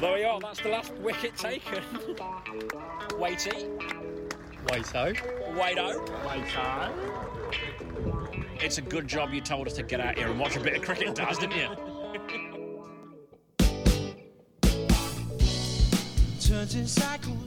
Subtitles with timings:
[0.00, 1.82] There we are, that's the last wicket taken.
[3.18, 3.70] Waity,
[4.66, 5.14] Waito.
[5.56, 6.90] Waito.
[8.60, 10.74] It's a good job you told us to get out here and watch a bit
[10.76, 11.94] of cricket, Daz, didn't you?
[16.54, 17.43] turns in cycles.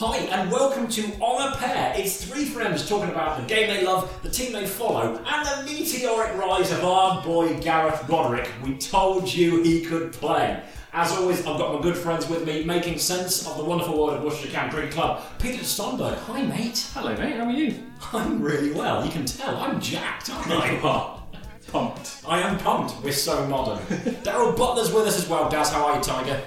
[0.00, 1.92] Hi, and welcome to On a Pair.
[1.96, 5.72] It's three friends talking about the game they love, the team they follow, and the
[5.72, 8.48] meteoric rise of our boy Gareth Roderick.
[8.62, 10.62] We told you he could play.
[10.92, 14.18] As always, I've got my good friends with me making sense of the wonderful world
[14.18, 15.20] of Worcestershire County Cricket Club.
[15.40, 16.16] Peter Stonberg.
[16.16, 16.88] Hi, mate.
[16.94, 17.34] Hello, mate.
[17.34, 17.74] How are you?
[18.12, 19.04] I'm really well.
[19.04, 21.18] You can tell I'm jacked, aren't I?
[21.66, 22.22] pumped.
[22.24, 23.02] I am pumped.
[23.02, 23.84] We're so modern.
[24.22, 25.50] Daryl Butler's with us as well.
[25.50, 26.40] Daz, how are you, Tiger?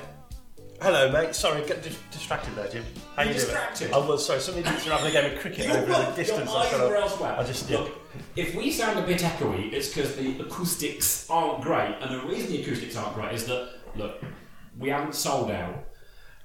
[0.82, 1.36] Hello, mate.
[1.36, 2.84] Sorry, get dis- distracted there, Jim.
[3.16, 3.40] How you doing?
[3.40, 3.94] distracted?
[3.94, 4.40] I was sorry.
[4.40, 6.50] Somebody you're having a game of cricket over the distance.
[6.50, 7.36] your I eyes thought were elsewhere.
[7.38, 7.78] I just yeah.
[7.82, 7.92] Look,
[8.36, 12.52] if we sound a bit echoey, it's because the acoustics aren't great, and the reason
[12.52, 14.24] the acoustics aren't great is that look,
[14.80, 15.84] we haven't sold out.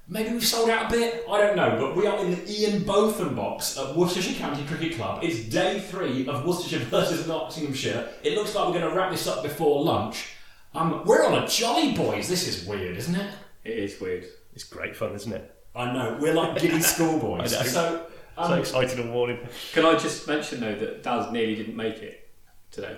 [0.07, 1.25] Maybe we've sold out a bit.
[1.27, 4.97] I don't know, but we are in the Ian Botham box at Worcestershire County Cricket
[4.97, 5.23] Club.
[5.23, 8.07] It's day three of Worcestershire versus Nottinghamshire.
[8.23, 10.33] It looks like we're going to wrap this up before lunch.
[10.75, 12.29] Um, we're on a jolly, boys.
[12.29, 13.33] This is weird, isn't it?
[13.67, 14.25] It is weird.
[14.53, 15.53] It's great fun, isn't it?
[15.75, 16.17] I know.
[16.21, 17.53] We're like giddy schoolboys.
[17.53, 17.67] I know.
[17.67, 18.05] So,
[18.37, 19.39] So um, excited and warning.
[19.73, 22.29] Can I just mention though that Daz nearly didn't make it
[22.71, 22.97] today.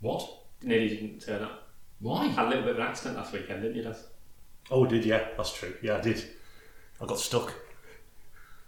[0.00, 0.28] what?
[0.62, 1.68] Nearly didn't turn up.
[2.00, 2.26] Why?
[2.26, 4.04] Had a little bit of an accident last weekend, didn't you, Daz?
[4.70, 5.28] Oh, did yeah?
[5.36, 5.74] That's true.
[5.82, 6.22] Yeah, I did.
[7.00, 7.54] I got stuck.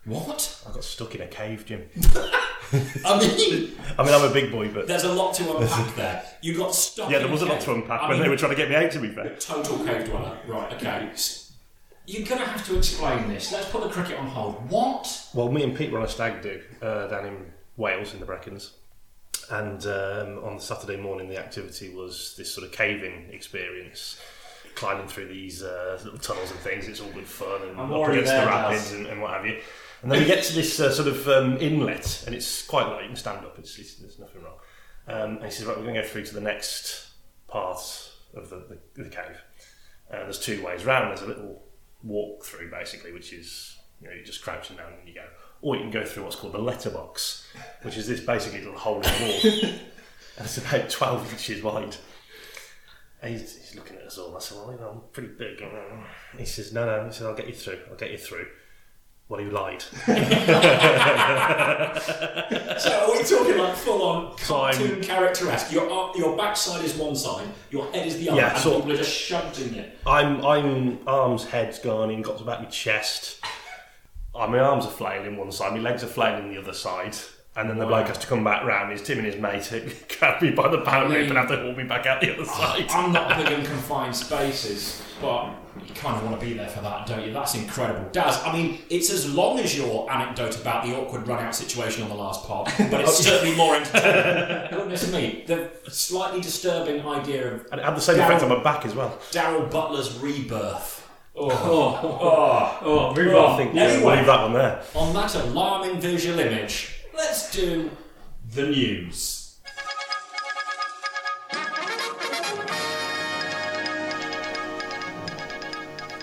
[0.05, 0.63] What?
[0.69, 1.85] I got stuck in a cave, Jim.
[3.05, 6.25] I mean, I mean, I'm a big boy, but there's a lot to unpack there.
[6.41, 7.11] You got stuck.
[7.11, 8.71] yeah, there was a lot to unpack I when mean, they were trying to get
[8.71, 8.91] me out.
[8.93, 9.37] To be fair.
[9.37, 10.39] Total cave dweller.
[10.47, 10.73] Right.
[10.73, 11.11] Okay.
[12.13, 13.53] You're gonna have to explain this.
[13.53, 14.71] Let's put the cricket on hold.
[14.71, 15.29] What?
[15.33, 18.27] Well, me and Pete were on a stag do uh, down in Wales in the
[18.27, 18.73] Brecons,
[19.49, 24.21] and um, on the Saturday morning, the activity was this sort of caving experience,
[24.75, 26.87] climbing through these uh, little tunnels and things.
[26.87, 29.47] It's all good fun and I'm up against there, the rapids and, and what have
[29.47, 29.59] you.
[30.03, 33.05] And then we get to this uh, sort of um, inlet, and it's quite light.
[33.05, 33.59] You can stand up.
[33.59, 34.59] It's, it's, there's nothing wrong.
[35.09, 37.09] Um, and he says, "Right, we're going to go through to the next
[37.49, 37.81] part
[38.35, 39.43] of the, the, the cave.
[40.13, 41.09] Uh, there's two ways round.
[41.09, 41.63] There's a little
[42.05, 45.25] walk through basically, which is you know you're just crouching down and you go,
[45.61, 47.47] or you can go through what's called the letterbox,
[47.83, 49.71] which is this basically little hole in the wall,
[50.37, 51.97] and it's about 12 inches wide.
[53.23, 54.37] And he's, he's looking at us all.
[54.37, 55.63] I said, well, you know, I'm pretty big.
[56.37, 57.07] He says, no, no.
[57.07, 57.79] He says, I'll get you through.
[57.89, 58.47] I'll get you through.
[59.33, 59.83] Well, he lied.
[62.79, 64.75] So are we talking like full on Climb.
[64.75, 65.73] cartoon character-esque?
[65.73, 68.83] Your your backside is one side, your head is the other, Yeah, and sort of.
[68.83, 69.99] people are just shoved in it.
[70.07, 73.41] I'm, I'm arms, head's gone in, got to about my chest.
[74.35, 77.17] Uh, my arms are flailing one side, my legs are flailing the other side.
[77.55, 78.93] And then the bloke has to come back round.
[78.93, 81.75] His Tim and his mate grab me by the power loop and have to haul
[81.75, 82.87] me back out the other side.
[82.91, 85.55] I'm not big in confined spaces, but
[85.89, 87.33] you kind of want to be there for that, don't you?
[87.33, 88.11] That's incredible.
[88.13, 92.03] Daz, I mean, it's as long as your anecdote about the awkward run out situation
[92.03, 94.71] on the last part, but it's certainly more entertaining.
[94.71, 98.63] Goodness me, the slightly disturbing idea of And it had the same effect on my
[98.63, 99.17] back as well.
[99.31, 100.99] Daryl Butler's rebirth.
[101.35, 103.11] Oh, Oh, oh, oh.
[103.11, 103.47] oh, move Oh.
[103.47, 103.55] on.
[103.55, 104.83] I think yeah, we'll leave that one there.
[104.95, 107.91] On that alarming visual image, let's do
[108.55, 109.42] the news.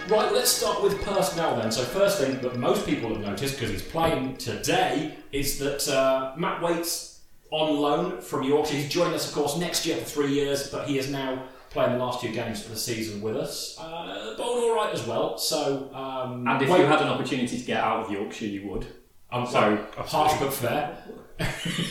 [0.09, 1.71] Right, let's start with personnel then.
[1.71, 6.33] So, first thing that most people have noticed, because he's playing today, is that uh,
[6.35, 7.21] Matt Waite's
[7.51, 8.75] on loan from Yorkshire.
[8.75, 11.91] He's joined us, of course, next year for three years, but he is now playing
[11.91, 13.77] the last two games of the season with us.
[13.79, 15.37] Uh, bowled all right as well.
[15.37, 18.67] So, um, And if Wait- you had an opportunity to get out of Yorkshire, you
[18.69, 18.87] would.
[19.31, 20.97] I'm So- sorry, harsh but fair.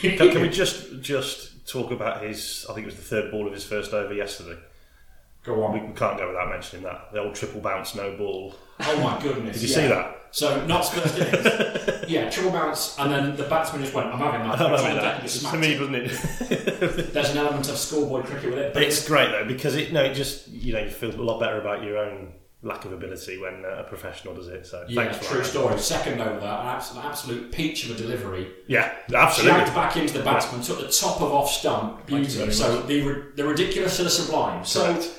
[0.01, 2.67] Can, can we just just talk about his?
[2.69, 4.59] I think it was the third ball of his first over yesterday.
[5.45, 5.73] Go on.
[5.73, 8.55] we can't go without mentioning that the old triple bounce no ball.
[8.81, 9.61] Oh my goodness.
[9.61, 9.83] Did you yeah.
[9.83, 10.15] see that?
[10.31, 12.05] So, not Spurs innings.
[12.09, 14.61] yeah, triple bounce, and then the batsman just went, I'm having that.
[14.61, 15.23] I'm It's having that.
[15.23, 15.79] To smacked me, it.
[15.79, 17.13] doesn't it?
[17.15, 18.75] There's an element of schoolboy cricket with it.
[18.75, 21.41] But it's great though because it no, it just you know you feel a lot
[21.41, 24.67] better about your own lack of ability when uh, a professional does it.
[24.67, 25.45] So yeah, for true that.
[25.47, 25.79] story.
[25.79, 28.49] Second over that, an absolute, absolute peach of a delivery.
[28.67, 29.61] Yeah, absolutely.
[29.61, 32.05] Jagged back into the batsman, took the top of off stump.
[32.07, 32.51] Beauty.
[32.51, 32.87] So much.
[32.87, 34.65] the, the ridiculous to the sublime.
[34.65, 35.11] So Correct.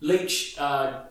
[0.00, 1.04] Leach, uh,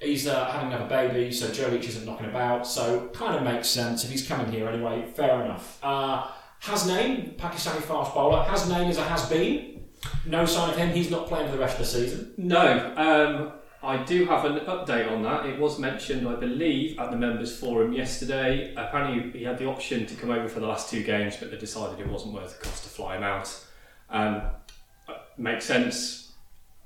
[0.00, 2.66] he's uh, having another baby, so Joe Leach isn't knocking about.
[2.66, 5.10] So kind of makes sense if he's coming here anyway.
[5.14, 5.78] Fair enough.
[5.82, 6.28] Uh,
[6.62, 8.44] Hasnain, Pakistani fast bowler.
[8.44, 9.84] Hasnain is a has been.
[10.24, 10.90] No sign of him.
[10.90, 12.34] He's not playing for the rest of the season.
[12.36, 13.52] No, um,
[13.82, 15.46] I do have an update on that.
[15.46, 18.74] It was mentioned, I believe, at the members' forum yesterday.
[18.76, 21.56] Apparently, he had the option to come over for the last two games, but they
[21.56, 23.64] decided it wasn't worth the cost to fly him out.
[24.10, 24.42] Um,
[25.36, 26.25] makes sense.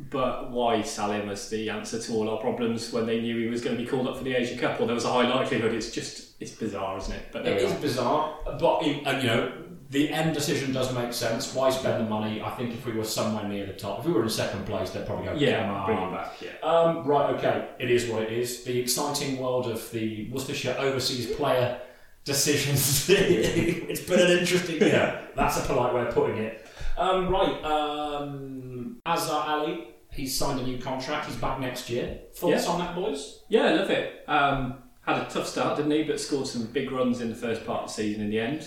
[0.08, 3.46] But why sell him as the answer to all our problems when they knew he
[3.48, 4.80] was going to be called up for the Asia Cup?
[4.80, 5.74] Or there was a high likelihood.
[5.74, 7.22] It's just it's bizarre, isn't it?
[7.32, 7.80] But It are.
[7.80, 9.52] bizarre, but you know
[9.90, 11.52] the end decision does make sense.
[11.52, 12.40] Why spend the money?
[12.40, 14.90] I think if we were somewhere near the top, if we were in second place,
[14.90, 15.32] they'd probably go.
[15.32, 16.32] "Come Yeah, bring him back.
[16.40, 16.68] Yeah.
[16.68, 18.62] Um, right, okay, it is what it is.
[18.62, 21.80] The exciting world of the Worcestershire overseas player
[22.24, 23.08] decisions.
[23.10, 26.66] it's been an interesting, yeah, that's a polite way of putting it.
[26.96, 31.26] Um, right, um, Azhar Ali, he's signed a new contract.
[31.26, 32.18] He's back next year.
[32.34, 32.70] Thoughts Yeah.
[32.72, 33.40] on that, boys?
[33.48, 34.24] Yeah, I love it.
[34.28, 36.02] Um, had a tough start, didn't he?
[36.04, 38.66] But scored some big runs in the first part of the season in the end.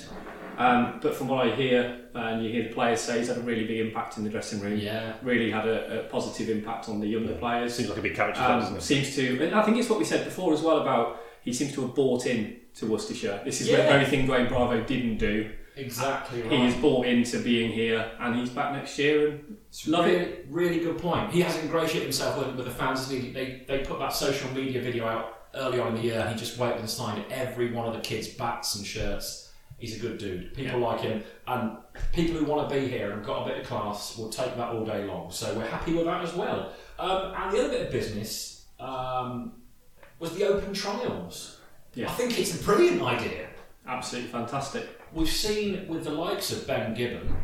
[0.58, 3.42] Um, but from what I hear, and you hear the players say, he's had a
[3.42, 4.78] really big impact in the dressing room.
[4.78, 5.14] Yeah.
[5.24, 7.74] Really had a, a positive impact on the younger players.
[7.74, 8.82] Seems like a big character, Um, doesn't it?
[8.84, 11.74] seems to, and I think it's what we said before as well about he seems
[11.74, 13.42] to have bought in to Worcestershire.
[13.44, 13.90] This is the Yeah.
[13.90, 15.50] very thing Dwayne Bravo didn't do.
[15.76, 16.52] Exactly right.
[16.52, 20.46] He is bought into being here, and he's back next year, and love really, it.
[20.50, 21.32] Really good point.
[21.32, 23.08] He has ingratiated himself with, with the fans.
[23.08, 26.28] They, they, they put that social media video out early on in the year.
[26.30, 29.52] He just went and signed every one of the kids' bats and shirts.
[29.80, 30.54] He's a good dude.
[30.54, 31.78] People like him, and
[32.14, 34.70] people who want to be here and got a bit of class will take that
[34.70, 35.32] all day long.
[35.32, 36.72] So we're happy with that as well.
[37.00, 39.54] Um, and the other bit of business um,
[40.20, 41.60] was the open trials.
[41.96, 42.10] Yeah.
[42.10, 43.48] I think it's a brilliant idea.
[43.86, 44.88] Absolutely fantastic.
[45.14, 47.36] We've seen with the likes of Ben Gibbon,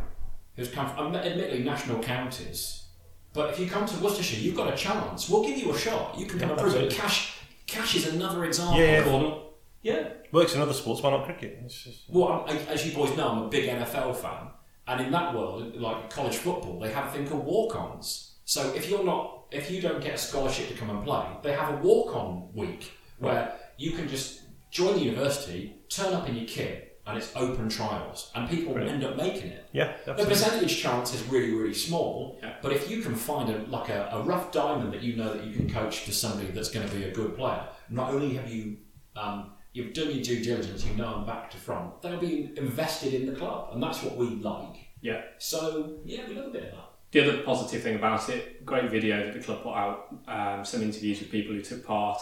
[0.56, 2.86] who's come from, admittedly, national counties,
[3.32, 5.28] but if you come to Worcestershire, you've got a chance.
[5.28, 6.18] We'll give you a shot.
[6.18, 6.90] You can come Yeah, and prove it.
[6.92, 8.80] Cash, cash is another example.
[8.80, 9.34] Yeah, yeah.
[9.82, 10.08] Yeah.
[10.32, 11.66] Works in other sports, why not cricket?
[11.68, 14.48] Just, Well, I'm, as you boys know, I'm a big NFL fan,
[14.88, 18.34] and in that world, like college football, they have a thing called walk-ons.
[18.44, 21.52] So if you're not, if you don't get a scholarship to come and play, they
[21.52, 24.40] have a walk-on week where you can just
[24.70, 29.02] join the university, turn up in your kit, and it's open trials, and people end
[29.02, 29.66] up making it.
[29.72, 32.56] yeah, The percentage chance is really, really small, Yeah.
[32.62, 35.44] but if you can find a like a, a rough diamond that you know that
[35.44, 38.50] you can coach to somebody that's going to be a good player, not only have
[38.50, 38.76] you
[39.16, 43.14] um, you've done your due diligence, you know them back to front, they'll be invested
[43.14, 44.76] in the club, and that's what we like.
[45.00, 45.22] Yeah.
[45.38, 46.86] So yeah, we love a bit of that.
[47.12, 50.80] The other positive thing about it, great video that the club put out, um, some
[50.82, 52.20] interviews with people who took part,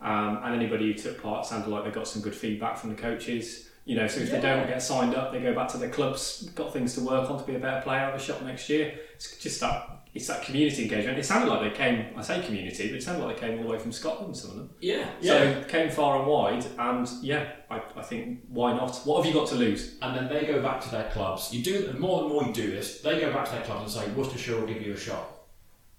[0.00, 2.96] um, and anybody who took part sounded like they got some good feedback from the
[2.96, 3.67] coaches.
[3.88, 6.42] You know, so if they don't get signed up, they go back to their clubs,
[6.54, 8.98] got things to work on to be a better player, have a shot next year.
[9.14, 11.16] It's just that it's that community engagement.
[11.16, 13.64] It sounded like they came, I say community, but it sounded like they came all
[13.64, 14.70] the way from Scotland, some of them.
[14.80, 18.94] Yeah, So came far and wide, and yeah, I, I think why not?
[19.06, 19.96] What have you got to lose?
[20.02, 21.50] and then they go back to their clubs.
[21.54, 23.96] You do the more and more you do this, they go back to their clubs
[23.96, 25.30] and say, Worcestershire will give you a shot.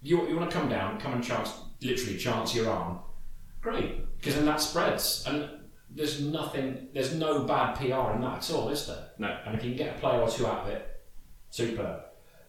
[0.00, 1.52] You, you want to come down, come and chance,
[1.82, 3.00] literally chance your arm.
[3.60, 5.48] Great, because then that spreads, and
[5.94, 9.08] there's nothing, there's no bad PR in that at all, is there?
[9.18, 9.36] No.
[9.46, 10.86] And if you can get a player or two out of it,
[11.50, 12.02] superb.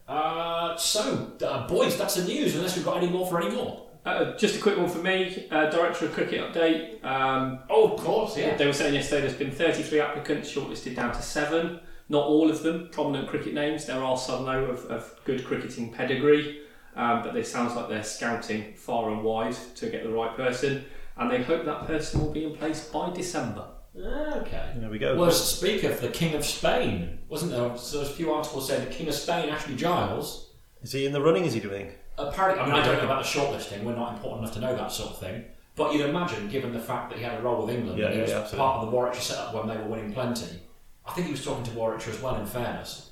[0.08, 2.54] Uh, so, uh, boys, that's the news.
[2.54, 3.86] Unless we've got any more for any more.
[4.04, 7.04] Uh, just a quick one for me, uh, Director of Cricket update.
[7.04, 8.56] Um, Oh, of course, yeah.
[8.56, 11.78] They were saying yesterday there's been 33 applicants shortlisted down to seven.
[12.08, 13.86] Not all of them prominent cricket names.
[13.86, 16.62] There are some though of, of good cricketing pedigree,
[16.96, 20.84] um, but it sounds like they're scouting far and wide to get the right person,
[21.16, 23.66] and they hope that person will be in place by December.
[23.96, 24.72] Okay.
[24.76, 25.16] There we go.
[25.16, 27.76] Well, to speak of the King of Spain, wasn't there?
[27.76, 30.50] So there's a few articles saying the King of Spain, Ashley Giles,
[30.82, 31.44] Is he in the running?
[31.44, 31.92] Is he doing?
[32.18, 34.76] apparently, I mean, I don't know about the shortlisting, we're not important enough to know
[34.76, 35.44] that sort of thing.
[35.76, 38.12] But you'd imagine, given the fact that he had a role with England, Yeah, and
[38.14, 38.58] he yeah, was yeah, absolutely.
[38.58, 40.60] part of the Warwickshire setup when they were winning plenty,
[41.06, 43.11] I think he was talking to Warwickshire as well, in fairness.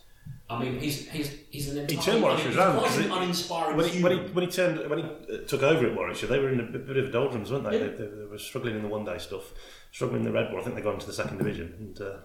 [0.51, 3.77] I mean, he's he's he's an He turned Warwickshire he's around, quite because an uninspiring
[3.77, 6.41] When he, when he when he turned when he uh, took over at Warwickshire, they
[6.41, 7.79] were in a bit, of doldrums, weren't they?
[7.79, 7.87] Yeah.
[7.87, 8.17] They, they?
[8.17, 9.53] They were struggling in the one day stuff,
[9.93, 10.61] struggling in the red ball.
[10.61, 12.17] I think they got into the second division, and uh,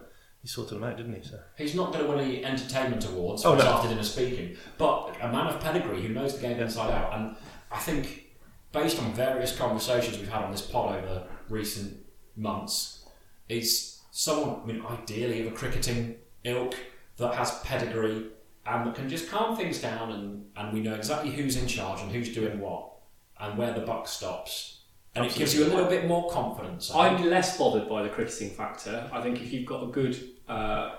[0.42, 1.28] he sorted them out, didn't he?
[1.28, 3.64] So He's not going to win any entertainment awards Oh, no.
[3.64, 7.14] after dinner speaking, but a man of pedigree who knows the game inside out.
[7.18, 7.36] And
[7.72, 8.26] I think,
[8.72, 11.98] based on various conversations we've had on this pod over recent
[12.36, 13.06] months,
[13.50, 16.76] is someone, I mean, ideally of a cricketing ilk
[17.18, 18.28] that has pedigree
[18.66, 22.02] and that can just calm things down and, and we know exactly who's in charge
[22.02, 22.92] and who's doing what
[23.40, 24.82] and where the buck stops.
[25.16, 26.92] And it gives you a little bit more confidence.
[26.94, 29.10] I'm less bothered by the cricketing factor.
[29.14, 30.96] I think if you've got a good uh,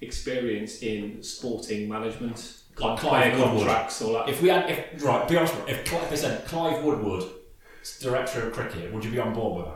[0.00, 3.66] experience in sporting management, Like Clive Woodward.
[3.66, 4.28] contracts, or that.
[4.28, 7.24] If we had, if right, be honest, if, if they said Clive Woodward,
[8.00, 9.75] director of cricket, would you be on board with that?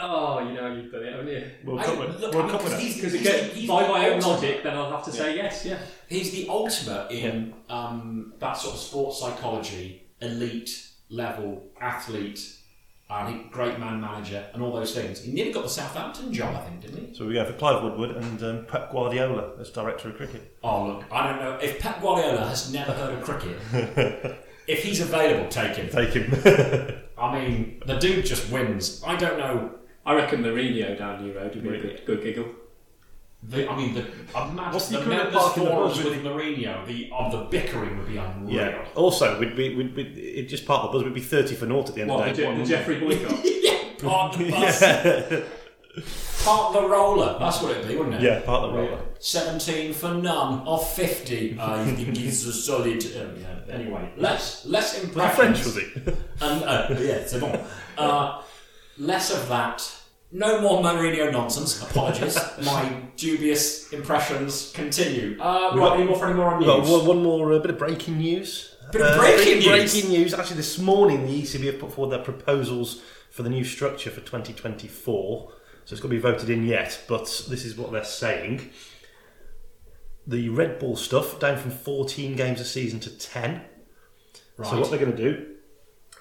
[0.00, 1.50] Oh, you know, you've done it, haven't you?
[1.64, 2.12] World I- Cup winner.
[2.18, 2.82] look, World I mean, Cup 'cause winner.
[2.82, 5.12] he's- Because he's- again, he's by the my own ultimate- logic, then I'll have to
[5.12, 5.78] say yes, yeah.
[6.08, 12.40] He's the ultimate in um, that sort of sports psychology, elite level athlete.
[13.10, 15.20] and he, great man manager, and all those things.
[15.22, 17.14] He nearly got the Southampton job, I think, didn't he?
[17.14, 20.56] So we go for Clive Woodward and um, Pep Guardiola as director of cricket.
[20.64, 23.58] Oh look, I don't know if Pep Guardiola has never heard of cricket.
[24.66, 25.90] if he's available, take him.
[25.90, 26.98] Take him.
[27.18, 29.02] I mean, the dude just wins.
[29.06, 29.70] I don't know.
[30.06, 32.46] I reckon Mourinho down New Road would be a good, good giggle.
[33.46, 34.00] The, I mean, the,
[34.34, 36.86] imagine What's the the equivalent members' park the forums with with Mourinho.
[36.86, 38.54] The of the bickering would be unreal.
[38.54, 38.84] yeah.
[38.94, 41.66] Also, we'd be, we'd, we'd, it just part of the buzz We'd be 30 for
[41.66, 42.54] naught at the end What, of the, the day.
[42.56, 43.40] Je- the Geoffrey Boycott?
[43.44, 45.40] yeah, park the bus, yeah.
[46.44, 47.36] park the roller.
[47.38, 48.22] That's what it'd be, wouldn't it?
[48.22, 49.00] yeah, part of the roller.
[49.18, 51.58] 17 for none of 50.
[51.60, 53.04] I think he's a solid.
[53.16, 53.74] Um, yeah.
[53.74, 55.36] Anyway, less less How impressions.
[55.36, 55.84] French was he?
[56.40, 57.58] And, uh, yeah, c'est bon.
[57.98, 58.42] Uh,
[58.98, 59.90] less of that.
[60.32, 61.80] No more Mourinho nonsense.
[61.82, 62.36] Apologies.
[62.64, 65.40] My dubious impressions continue.
[65.40, 66.90] Uh, right, got- any more for any more on news?
[66.90, 68.74] one, one more uh, bit of breaking news.
[68.90, 69.66] Bit of Uh, breaking news?
[69.66, 70.34] Breaking news.
[70.34, 74.20] Actually, this morning the ECB have put forward their proposals for the new structure for
[74.20, 75.52] 2024.
[75.84, 78.70] So it's got to be voted in yet, but this is what they're saying.
[80.26, 83.60] The red ball stuff down from 14 games a season to 10.
[84.56, 84.70] Right.
[84.70, 85.46] So what they're going to do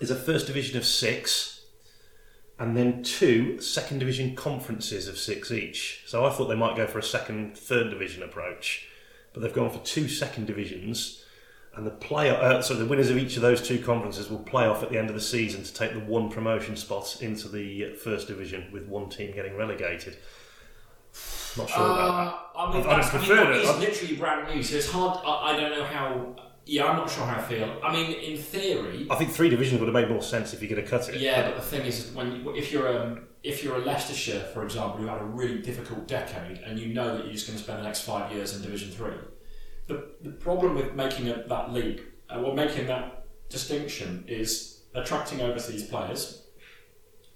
[0.02, 1.53] is a first division of six,
[2.60, 6.04] and then two second division conferences of six each.
[6.06, 8.88] So I thought they might go for a second, third division approach,
[9.34, 11.24] but they've gone for two second divisions,
[11.76, 12.30] and the play.
[12.30, 14.98] Uh, so the winners of each of those two conferences will play off at the
[15.00, 18.88] end of the season to take the one promotion spot into the first division, with
[18.88, 20.18] one team getting relegated.
[21.58, 21.98] Not sure about
[22.54, 22.60] that.
[22.60, 23.64] Uh, I mean, I'd- I'd that's, I mean, prefer that it.
[23.64, 25.20] is literally brand new, so it's hard.
[25.26, 26.36] I, I don't know how.
[26.66, 27.80] Yeah, I'm not sure how I feel.
[27.84, 30.70] I mean, in theory, I think three divisions would have made more sense if you're
[30.70, 31.20] going to cut it.
[31.20, 34.98] Yeah, but the thing is, when if you're um, if you're a Leicestershire, for example,
[35.00, 37.80] who had a really difficult decade, and you know that you're just going to spend
[37.80, 39.18] the next five years in Division Three,
[39.88, 45.42] the, the problem with making a, that leap uh, well, making that distinction is attracting
[45.42, 46.44] overseas players,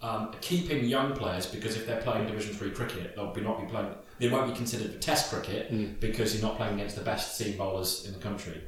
[0.01, 3.67] um, keeping young players because if they're playing Division Three cricket, they'll be not be
[3.67, 3.93] playing.
[4.19, 7.57] They won't be considered for Test cricket because you're not playing against the best seam
[7.57, 8.61] bowlers in the country.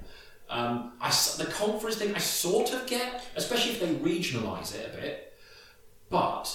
[0.50, 4.98] Um, I the conference thing I sort of get, especially if they regionalise it a
[5.00, 5.34] bit,
[6.10, 6.52] but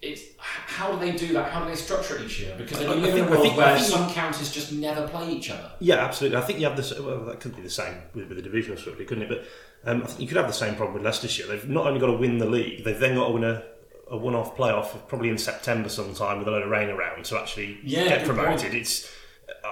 [0.00, 1.50] it's how do they do that?
[1.50, 2.54] How do they structure it each year?
[2.56, 5.50] Because then I- live in a world think- where some counties just never play each
[5.50, 5.72] other.
[5.80, 6.38] Yeah, absolutely.
[6.38, 6.96] I think you have this.
[6.96, 9.28] Well, that could be the same with, with the divisional structure, couldn't it?
[9.28, 11.48] But um, I think you could have the same problem with Leicestershire.
[11.48, 13.64] They've not only got to win the league, they've then got to win a,
[14.08, 17.80] a one-off playoff, probably in September sometime, with a load of rain around to actually
[17.82, 18.60] Yeah, get promoted.
[18.70, 18.74] point.
[18.74, 19.12] It's.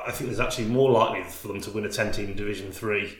[0.06, 3.18] I think there's actually more likely for them to win a ten-team Division Three.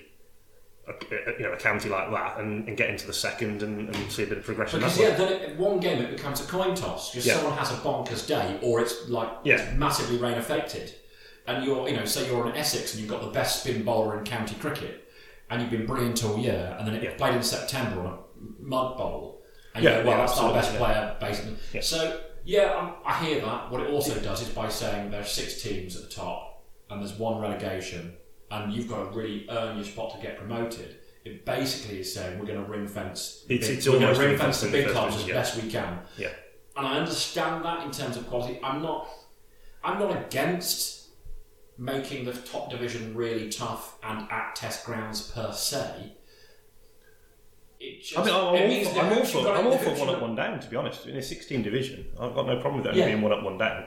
[0.89, 3.89] A, a- you know, a county like that, and, and get into the second, and,
[3.93, 4.79] and see a bit of progression.
[4.79, 5.09] Because way.
[5.09, 7.13] yeah, then it, one game it becomes a coin toss.
[7.13, 7.35] Just Yeah.
[7.35, 9.57] someone has a bonkers day, or it's like Yeah.
[9.57, 10.95] it's massively rain affected,
[11.49, 14.17] and you're you know say you're in Essex and you've got the best spin bowler
[14.19, 15.09] in county cricket,
[15.51, 17.15] and you've been brilliant all year, and then it Yeah.
[17.17, 18.19] played in September on a
[18.63, 19.43] mud bowl,
[19.75, 21.57] and Yeah, you go, well that's our best player basically.
[21.83, 23.73] So yeah, um, I hear that.
[23.73, 26.56] What it also does is by saying there are six teams at the top,
[26.91, 28.15] and there's one relegation,
[28.51, 30.97] and you've got to really earn your spot to get promoted.
[31.25, 33.45] It basically is saying we're going to ring fence.
[33.49, 35.35] It's- big- it's we're going to ring fence the big clubs as yeah.
[35.35, 36.01] best we can.
[36.17, 36.29] Yeah.
[36.77, 38.61] And I understand that in terms of quality.
[38.63, 39.09] I'm not.
[39.83, 41.09] I'm not against
[41.79, 46.13] making the top division really tough and at test grounds per se.
[48.01, 49.91] Just, I mean, I'm, it I'm means all for, I'm all for, I'm all for
[50.07, 50.59] one up, one down.
[50.61, 53.07] To be honest, in a 16 division, I've got no problem with it only Yeah.
[53.09, 53.85] being one up, one down.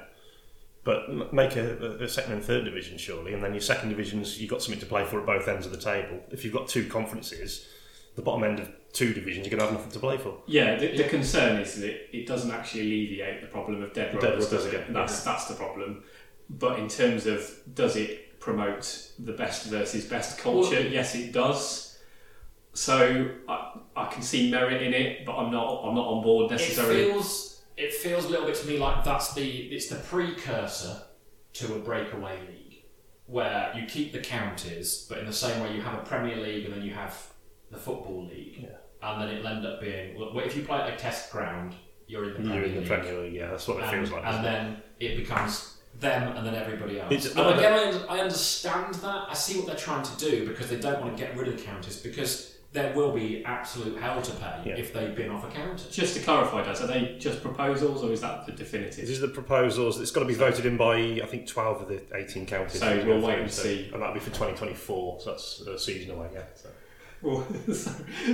[0.83, 4.49] But make a, a second and third division surely, and then your second divisions, you've
[4.49, 6.19] got something to play for at both ends of the table.
[6.31, 7.67] If you've got two conferences,
[8.15, 10.37] the bottom end of two divisions, you're going to have nothing to play for.
[10.47, 14.23] Yeah, the, the concern is that it doesn't actually alleviate the problem of dead Dead
[14.23, 14.73] rubbers, rubbers does it?
[14.75, 16.03] again, That's that's the problem.
[16.49, 20.75] But in terms of does it promote the best versus best culture?
[20.75, 21.99] Well- yes, it does.
[22.73, 26.51] So I, I can see merit in it, but I'm not I'm not on board
[26.51, 27.11] It necessarily.
[27.11, 31.01] feels it feels a little bit to me like that's the it's the precursor
[31.53, 32.83] to a breakaway league
[33.25, 36.65] where you keep the counties, but in the same way you have a Premier League
[36.65, 37.15] and then you have
[37.71, 38.67] the football league,
[39.03, 41.75] and then it'll end up being well, if you play at a test ground,
[42.07, 42.89] you're in the Premier You're in the League.
[42.89, 44.25] Premier League, yeah, that's what it and, feels like.
[44.25, 47.11] and then it becomes them and then everybody else.
[47.11, 49.25] It's- and again, I, I understand that.
[49.29, 51.57] I see what they're trying to do because they don't want to get rid of
[51.57, 54.75] the counties because there will be absolute hell to pay Yeah.
[54.77, 55.83] if they bin off a county.
[55.89, 59.05] Just to clarify, guys, are they just proposals or is that the This definitive?
[59.09, 59.99] is the proposals.
[59.99, 62.79] It's got to be voted in by, I think, 12 of the 18 counties.
[62.79, 63.89] So we'll wait and see.
[63.91, 66.43] And that'll be for 2024, so that's a season away, yeah.
[66.55, 66.69] So.
[67.21, 67.45] Well,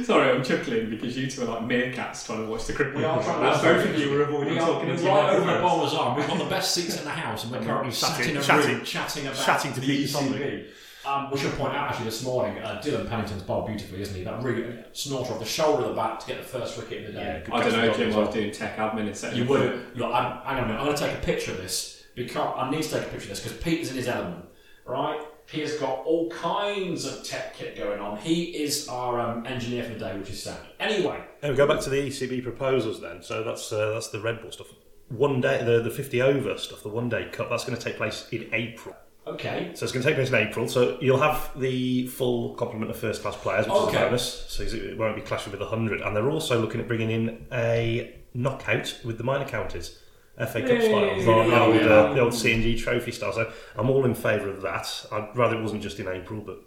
[0.03, 2.95] sorry, I'm chuckling because you two are like meerkats trying to watch the cricket.
[2.95, 5.33] We are trying to- both of you were avoiding we are, talking into your right
[5.35, 6.15] over the bowler's arm.
[6.17, 8.43] We've got the best seats in the house, and we're currently sat Chatting- in a
[8.43, 10.65] chatting- room chatting about chatting to the Peter ECB.
[11.03, 14.23] Um, we should point out actually this morning, uh, Dylan Pennington's bowled beautifully, isn't he?
[14.23, 17.13] That really snorter off the shoulder of the bat to get the first wicket in
[17.13, 17.43] the day.
[17.51, 18.13] I don't know, Jim.
[18.13, 19.35] I was doing tech admin instead.
[19.35, 19.97] You of- would.
[19.97, 20.79] Look, I'm, hang on a minute.
[20.79, 23.25] I'm going to take a picture of this because I need to take a picture
[23.25, 24.45] of this because Peter's in his element,
[24.85, 25.21] right?
[25.47, 28.17] He has got all kinds of tech kit going on.
[28.17, 30.57] He is our um, engineer for the day, which is sad.
[30.79, 33.21] Anyway, And we go back to the ECB proposals then.
[33.21, 34.67] So that's uh, that's the red ball stuff.
[35.09, 37.97] One day, the, the 50 over stuff, the one day cup, that's going to take
[37.97, 38.95] place in April.
[39.27, 39.71] okay.
[39.75, 40.67] So it's going to take place in April.
[40.67, 44.45] So you'll have the full complement of first class players, which is a bonus.
[44.47, 46.01] So it won't be clashing with the 100.
[46.01, 49.99] And they're also looking at bringing in a knockout with the minor counties.
[50.37, 51.19] FA Cup style, Yay.
[51.19, 53.31] the, the old, uh, the old C&G trophy style.
[53.33, 55.05] So I'm all in favour of that.
[55.11, 56.59] I'd rather it wasn't just in April, but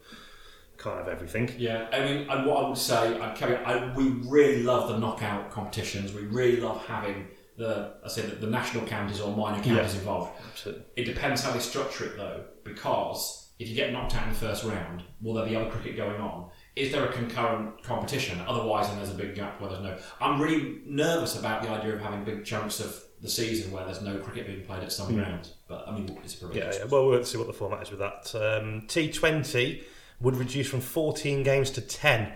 [0.79, 1.51] can't have everything.
[1.59, 4.99] Yeah, I mean, and what I would say, I'd carry, I, we really love the
[4.99, 6.13] knockout competitions.
[6.15, 9.99] We really love having the, I say, the, the national counties or minor counties Yeah.
[10.01, 10.33] involved.
[10.51, 10.85] Absolutely.
[10.97, 14.37] It depends how they structure it though, because if you get knocked out in the
[14.37, 16.49] first round, will there be other cricket going on?
[16.77, 18.41] Is there a concurrent competition?
[18.47, 19.99] Otherwise, then there's a big gap where there's no.
[20.21, 24.01] I'm really nervous about the idea of having big chunks of the season where there's
[24.03, 25.55] no cricket being played at some grounds.
[25.67, 26.79] But I mean, it's Yeah, ridiculous.
[26.79, 26.85] yeah.
[26.87, 28.35] Well, we'll see what the format is with that.
[28.35, 29.83] Um, T20
[30.21, 32.33] would reduce from 14 games to 10,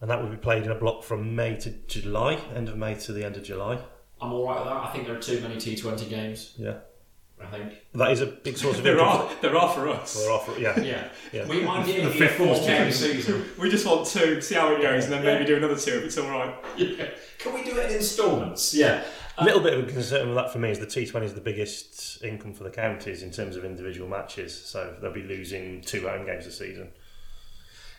[0.00, 2.94] and that would be played in a block from May to July, end of May
[2.96, 3.78] to the end of July.
[4.20, 4.76] I'm all right with that.
[4.84, 6.54] I think there are too many T20 games.
[6.58, 6.78] Yeah,
[7.42, 7.72] I think.
[7.94, 9.08] that is a big source of There income.
[9.08, 10.16] are, there are for us.
[10.16, 10.80] We're off, yeah.
[10.80, 11.08] Yeah.
[11.32, 11.46] Yeah.
[11.46, 12.92] We might be The a fifth four was game two.
[12.92, 13.44] season.
[13.58, 16.04] We just want two, see how it goes, and then maybe do another two if
[16.04, 16.54] it's all right.
[16.76, 17.08] Yeah.
[17.38, 18.72] Can we do it in instalments?
[18.74, 19.04] Yeah.
[19.38, 21.42] A little bit of a concern with that for me is the T20 is the
[21.42, 26.08] biggest income for the counties in terms of individual matches, so they'll be losing two
[26.08, 26.88] home games a season.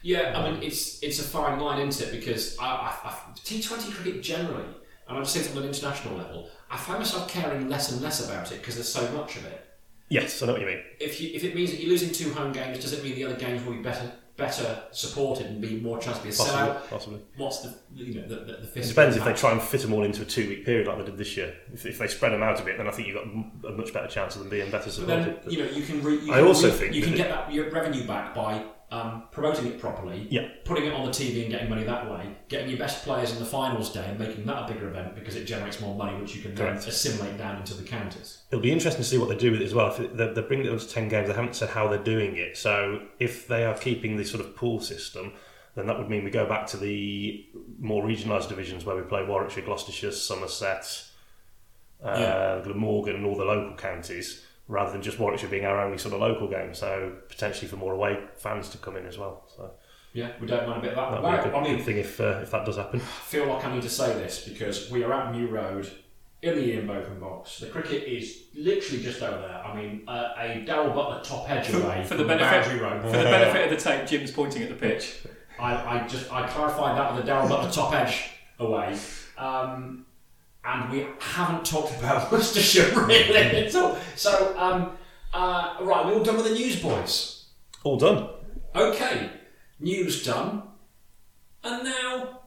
[0.02, 2.12] Yeah, I mean it's it's a fine line, isn't it?
[2.12, 4.64] Because I, I, I, T20 cricket generally,
[5.08, 8.02] and I'm just saying it on an international level, I find myself caring less and
[8.02, 9.64] less about it because there's so much of it.
[10.10, 10.82] Yes, I know what you mean.
[11.00, 13.26] If you if it means that you're losing two home games, does it mean the
[13.26, 16.60] other games will be better better supported and be more chance to be a Possibly.
[16.62, 16.90] sellout?
[16.90, 17.20] possibly.
[17.38, 19.94] What's the you know the, the, the It depends if they try and fit them
[19.94, 21.56] all into a two week period like they did this year.
[21.74, 23.26] If, if they spread them out a bit, then I think you've got
[23.74, 25.26] a much better chance of them being better But supported.
[25.44, 26.02] then you know you can.
[26.04, 28.64] Re, you I can also re- think you can get that your revenue back by
[28.90, 30.48] um, promoting it properly, Yeah.
[30.64, 33.40] putting it on the TV and getting money that way, getting your best players in
[33.40, 36.34] the finals day and making that a bigger event because it generates more money, which
[36.36, 36.88] you can then Correct.
[36.88, 38.44] assimilate down into the counties.
[38.50, 39.88] It'll be interesting to see what they do with it as well.
[39.94, 42.38] If they're, they're bringing it up to 10 games, they haven't said how they're doing
[42.38, 42.56] it.
[42.56, 45.34] So if they are keeping the sort of pool system,
[45.76, 47.46] then that would mean we go back to the
[47.80, 51.04] more regionalised divisions where we play Warwickshire, Gloucestershire, Somerset,
[52.02, 52.62] uh, Yeah.
[52.64, 56.20] Glamorgan, and all the local counties, rather than just Warwickshire being our only sort of
[56.22, 56.74] local game.
[56.74, 59.46] So potentially for more away fans to come in as well.
[59.56, 59.72] So
[60.14, 61.22] Yeah, we don't mind a bit of that.
[61.22, 63.00] That'd be a I good, mean, thing if, uh, if that does happen.
[63.00, 65.90] I feel like I need to say this because we are at New Road
[66.42, 67.60] in the Ian Botham box.
[67.60, 69.64] The cricket is literally just over there.
[69.66, 72.80] I mean, uh, a Darrell Butler top edge For- away for the the benefit- boundary
[72.80, 73.02] road.
[73.04, 75.20] For the benefit of the tape, Jim's pointing at the pitch.
[75.60, 78.98] I, I just I clarified that with the Darrell Butler top edge away.
[79.38, 80.06] Um,
[80.68, 83.70] and we haven't talked about Worcestershire really.
[83.70, 84.98] so, so um,
[85.34, 87.46] uh, right, we're all done with the news, boys.
[87.84, 88.30] All done.
[88.76, 89.30] Okay,
[89.80, 90.64] news done.
[91.64, 92.42] And now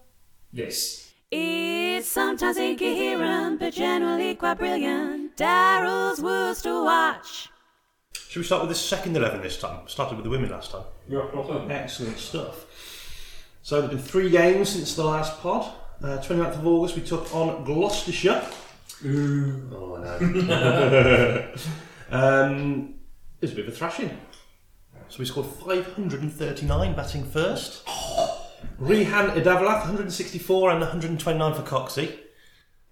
[0.52, 1.12] this.
[1.30, 5.36] It's sometimes incoherent, but generally quite brilliant.
[5.36, 7.48] Daryl's worst to watch.
[8.28, 9.86] Should we start with the second 11 this time?
[9.86, 10.84] Started with the women last time.
[11.08, 11.26] Yeah,
[11.70, 12.66] Excellent stuff.
[13.62, 15.72] So there've been three games since the last pod.
[16.02, 18.42] Uh, 29th of August we took on Gloucestershire.
[19.04, 21.52] Oh, I know.
[22.10, 22.94] um,
[23.40, 24.18] it was a bit of a thrashing.
[25.08, 27.86] So we scored 539 batting first.
[28.78, 32.16] Rehan Edavalath 164 and 129 for Coxey.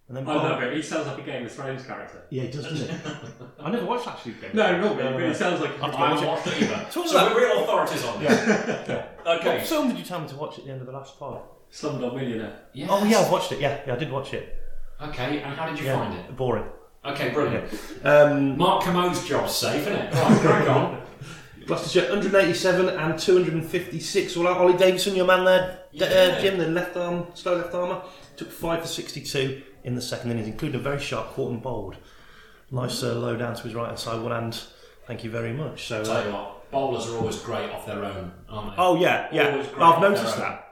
[0.08, 0.74] And then I love it.
[0.74, 2.22] He sounds like a Game of Thrones character.
[2.30, 2.96] Yeah, he does, doesn't he?
[3.60, 4.34] I never watched that actually.
[4.54, 5.80] No, not me, but he sounds like.
[5.82, 6.86] I haven't watched it either.
[6.90, 8.84] Talk so about- we're real authorities on this.
[9.28, 9.62] What Okay.
[9.64, 11.42] film did you tell me to watch at the end of the last pod?
[11.72, 12.60] Slumdog Millionaire.
[12.72, 12.88] Yes.
[12.92, 13.60] Oh yeah, I've watched it.
[13.60, 14.56] Yeah, yeah, I did watch it.
[15.00, 16.36] Okay, and how did you Yeah, find it?
[16.36, 16.64] boring.
[17.04, 17.68] Okay, brilliant.
[18.04, 20.12] Um, Mark Kermode's job's safe, isn't it?
[20.14, 21.02] Right, crack on.
[21.66, 24.56] Gloucestershire 187 and 256 all out.
[24.58, 28.02] Ollie Davison, your man there, D- uh, Jim, the left arm, slow left armer,
[28.36, 31.96] took 5 for 62 in the second innings, including a very sharp caught and bowled.
[32.70, 34.60] Nice uh, low down to his right hand side, one hand.
[35.06, 35.86] Thank you very much.
[35.86, 38.82] So, Tell you uh, what, bowlers are always great off their own, aren't they?
[38.82, 40.52] oh yeah, yeah, Always great I've off noticed their own.
[40.52, 40.67] that.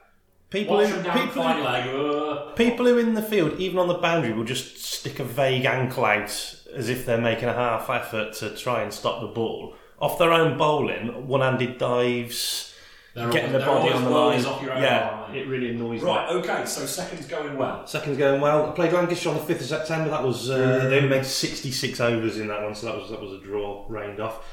[0.57, 1.89] People Watch who, down people, fine who, leg.
[1.95, 5.67] uh, people who in the field, even on the boundary, will just stick a vague
[5.67, 6.31] ankle out
[6.75, 9.75] as if they're making a half effort to try and stop the ball.
[9.99, 12.75] Off their own bowling, one-handed dives,
[13.15, 14.45] They're getting the body on the line.
[14.45, 16.07] Off your own yeah, aren't it really annoys me.
[16.09, 17.87] Right, okay, so second's going well.
[17.87, 18.71] Second's going well.
[18.71, 20.11] I played Lancashire on the fifth of September.
[20.11, 23.11] That was uh, they only made sixty six overs in that one, so that was
[23.11, 24.45] that was a draw, rained off.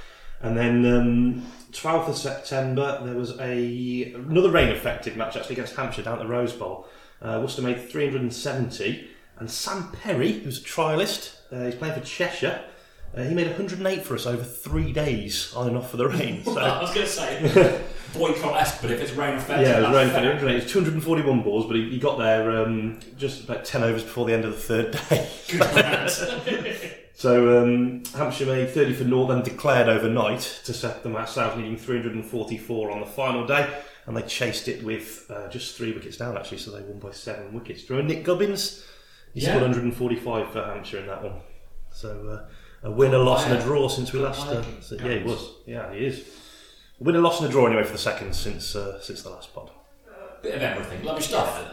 [0.41, 5.75] And then um, 12th of September, there was a another rain affected match actually against
[5.75, 6.87] Hampshire down at the Rose Bowl.
[7.21, 9.07] Uh, Worcester made 370,
[9.39, 12.63] and Sam Perry, who's a trialist, uh, he's playing for Cheshire.
[13.15, 16.43] Uh, he made 108 for us over three days on and off for the rain.
[16.45, 17.81] So, I was going to say
[18.13, 20.27] boycott esque, but if it's rain affected, yeah, it was rain affected.
[20.29, 20.55] 108.
[20.55, 24.25] It was 241 balls, but he, he got there um, just about 10 overs before
[24.25, 25.29] the end of the third day.
[27.15, 31.57] So um, Hampshire made 30 for North and declared overnight to set the match out,
[31.57, 33.71] needing 344 on the final day,
[34.07, 37.11] and they chased it with uh, just three wickets down actually, so they won by
[37.11, 37.83] seven wickets.
[37.83, 38.83] Do you remember Nick Gubbins?
[39.33, 39.49] He Yeah.
[39.49, 41.35] scored 145 for Hampshire in that one.
[41.91, 42.49] So uh,
[42.83, 44.45] a win, a loss, and a draw since we last.
[44.47, 45.49] Uh, so- yeah, he was.
[45.65, 46.19] Yeah, he is.
[46.99, 49.29] A win, a loss, and a draw anyway for the second since uh, since the
[49.29, 49.71] last pod.
[50.41, 51.03] Bit of everything.
[51.05, 51.63] Lovely stuff.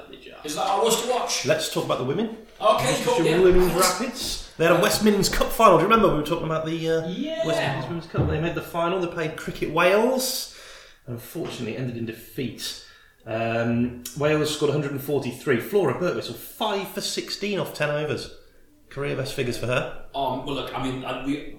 [0.45, 1.45] Is that our was to watch?
[1.45, 2.37] Let's talk about the women.
[2.61, 3.15] Okay, cool.
[3.15, 3.41] Worcestershire Yeah.
[3.43, 4.53] Women's Rapids.
[4.57, 5.77] They had a West Midlands Cup final.
[5.79, 7.45] Do you remember we were talking about the uh, Yeah.
[7.47, 8.29] West Midlands Women's Cup?
[8.29, 9.01] They made the final.
[9.01, 10.57] They played Cricket Wales.
[11.09, 12.85] Unfortunately, ended in defeat.
[13.27, 15.61] Um, Wales scored 143.
[15.61, 18.33] Flora Birtwhistle five for 16 off 10 overs.
[18.91, 20.05] Career best figures for her.
[20.15, 21.57] Um, well, look, I mean, uh, we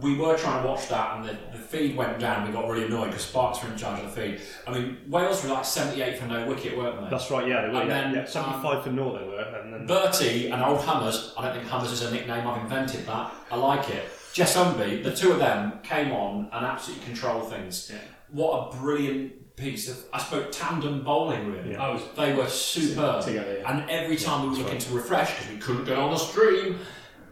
[0.00, 2.46] we were trying to watch that, and the, the feed went down.
[2.46, 4.40] We got really annoyed because Sparks were in charge of the feed.
[4.66, 7.10] I mean, Wales were like 78 for no wicket, weren't they?
[7.10, 7.46] That's right.
[7.46, 8.12] Yeah, they were, yeah.
[8.12, 11.34] Yeah, 75 for North they were, and then Bertie and Old Hammers.
[11.36, 12.46] I don't think Hammers is a nickname.
[12.46, 13.34] I've invented that.
[13.50, 14.08] I like it.
[14.32, 17.92] Jess Umby, the two of them came on and absolutely controlled things.
[18.30, 21.52] What a brilliant piece of, I suppose, tandem bowling.
[21.52, 23.22] Really, I was they were superb.
[23.24, 23.70] Together, yeah.
[23.72, 26.78] And every time we were looking to refresh because we couldn't get on the stream,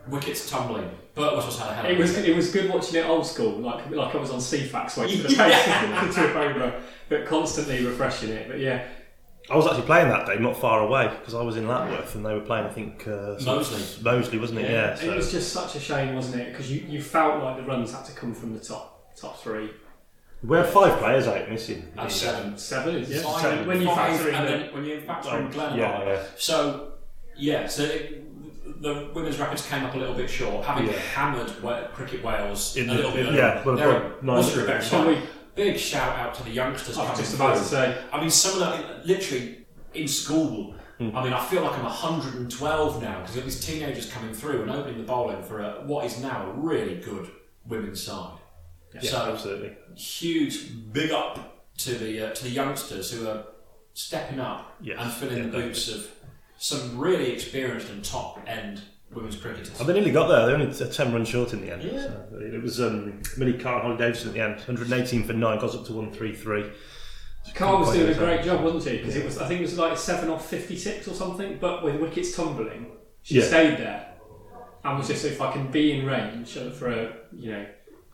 [0.08, 0.90] wickets tumbling.
[1.14, 3.58] Burt was had a hell of It was it was good watching it old school,
[3.58, 5.80] like like I was on Ceefax waiting for the Yeah.
[6.02, 8.48] paper to trip over, but constantly refreshing it.
[8.48, 8.86] But yeah,
[9.50, 12.24] I was actually playing that day, not far away, because I was in Latworth and
[12.24, 12.66] they were playing.
[12.66, 14.02] I think uh, sort of- Moseley.
[14.04, 14.70] Moseley, wasn't it?
[14.70, 14.92] Yeah.
[14.92, 16.50] it so- was just such a shame, wasn't it?
[16.52, 19.70] Because you, you felt like the runs had to come from the top top three.
[20.42, 21.86] We have five players out missing.
[21.96, 22.56] And seven.
[22.58, 23.22] Seven is yeah.
[23.22, 23.66] Five, Seven.
[23.66, 26.22] When you factor in then when you factor in Glenn yeah, yeah.
[26.36, 26.92] So,
[27.36, 30.92] yeah, so it, the women's rapids came up a little bit short, having Yeah.
[31.14, 33.34] hammered Wa- Cricket Wales In a the- little bit.
[33.34, 35.18] yeah, well, They're well, a- nine- a better we-
[35.56, 37.98] Big shout out to the youngsters I was just about to say.
[38.12, 40.74] I mean, some of them, literally in school.
[40.98, 41.14] Hmm.
[41.14, 44.62] I mean, I feel like I'm 112 now because you've got these teenagers coming through
[44.62, 47.28] and opening the bowling for a, what is now a really good
[47.66, 48.38] women's side.
[48.94, 49.76] Yeah, so absolutely.
[49.94, 53.44] huge big up to the uh, to the youngsters who are
[53.94, 56.08] stepping up Yes, and filling yeah, the boots of
[56.58, 59.72] some really experienced and top end women's cricketers.
[59.80, 60.46] Oh, they nearly got there.
[60.46, 61.82] They only t- ten runs short in the end.
[61.82, 62.00] Yeah.
[62.00, 64.54] So it was um, Millie Carr and Holly Davidson at the end.
[64.56, 66.70] 118 for nine, got up to 133.
[67.54, 68.98] Carl was doing a great so- job, wasn't he?
[68.98, 71.58] Because it was I think it was like seven off fifty six or something.
[71.60, 73.44] But with wickets tumbling, she Yeah.
[73.46, 74.06] stayed there
[74.84, 77.66] and was just if I can be in range for a you know.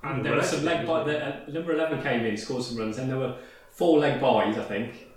[0.03, 2.99] And there were some leg by the uh, number eleven came in, scored some runs,
[2.99, 3.37] and there were
[3.71, 5.09] four leg buys I think,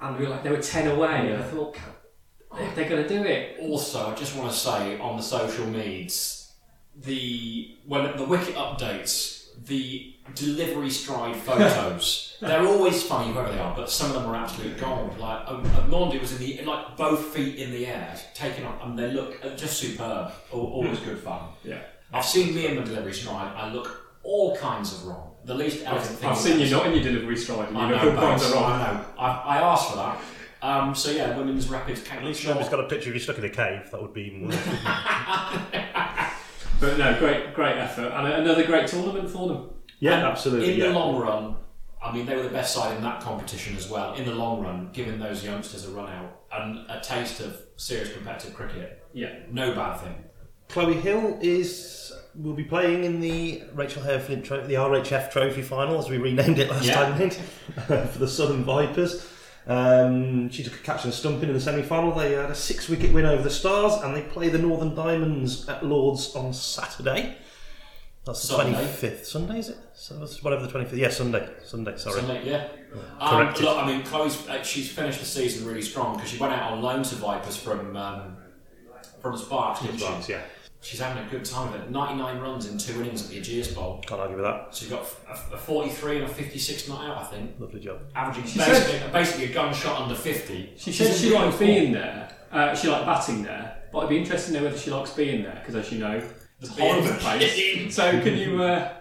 [0.00, 1.30] and we were like they were ten away.
[1.32, 3.58] And I thought "Ca- they're going to do it.
[3.60, 6.52] Also, I just want to say on the social medias,
[6.96, 13.74] the when the wicket updates, the delivery stride photos, they're always funny whoever they are,
[13.76, 15.18] but some of them are absolute gold.
[15.18, 18.82] Like um, uh, Mondi was in the like both feet in the air, taking up,
[18.84, 20.32] and they look uh, just superb.
[20.50, 21.50] Always good fun.
[21.64, 21.80] Yeah.
[22.12, 23.52] I've seen me in the delivery stride.
[23.54, 25.24] I look all kinds of wrong.
[25.44, 26.28] The least elegant thing.
[26.30, 28.50] I've seen you not in your delivery stride, and I you know, know good points
[28.50, 28.72] are wrong.
[28.72, 29.04] I know.
[29.18, 30.20] I, I asked for that.
[30.60, 32.50] Um, so yeah, women's rapid came At least short.
[32.56, 33.90] somebody's got a picture of you stuck in a cave.
[33.92, 34.58] That would be even worse.
[36.80, 39.70] But no, great, great effort, and another great tournament for them.
[39.98, 40.74] yeah, And absolutely.
[40.74, 40.86] In yeah.
[40.88, 41.56] the long run,
[42.00, 44.14] I mean, they were the best side in that competition as well.
[44.14, 48.12] In the long run, giving those youngsters a run out and a taste of serious
[48.12, 50.14] competitive cricket, Yeah, no bad thing.
[50.68, 55.62] Chloe Hill is will be playing in the Rachael Heyhoe Flint Trophy, the RHF Trophy
[55.62, 56.94] final, as we renamed it last Yeah.
[56.94, 57.30] time,
[57.86, 59.26] for the Southern Vipers.
[59.66, 62.12] Um, she took a catch and a stumping in the semi-final.
[62.12, 65.84] They had a six-wicket win over the Stars, and they play the Northern Diamonds at
[65.84, 67.36] Lords on Saturday.
[68.24, 68.72] That's the Sunday.
[68.72, 69.26] twenty fifth.
[69.26, 69.78] Sunday is it?
[69.94, 70.98] So whatever the twenty fifth.
[70.98, 71.48] Yeah, Sunday.
[71.64, 71.96] Sunday.
[71.96, 72.20] Sorry.
[72.20, 72.68] So, like, yeah.
[73.20, 76.52] Um, look, I mean, Chloe's uh, she's finished the season really strong because she went
[76.52, 78.36] out on loan to Vipers from um,
[79.22, 80.32] from Sparks, she?
[80.32, 80.42] yeah,
[80.80, 81.90] She's having a good time of it.
[81.90, 84.02] 99 runs in two innings at the Ageas Bowl.
[84.06, 84.68] can't argue with that.
[84.72, 87.58] She's got a, a 43 and a 56 not out, I think.
[87.58, 88.00] Lovely job.
[88.14, 90.74] Averaging She basically, basically a gunshot under 50.
[90.76, 92.32] she She's said she really liked being there.
[92.52, 95.42] Uh, she liked batting there, but I'd be interested to know whether she likes being
[95.42, 96.22] there because, as you know,
[96.60, 97.94] it's a being horrible place.
[97.94, 98.92] so can you uh,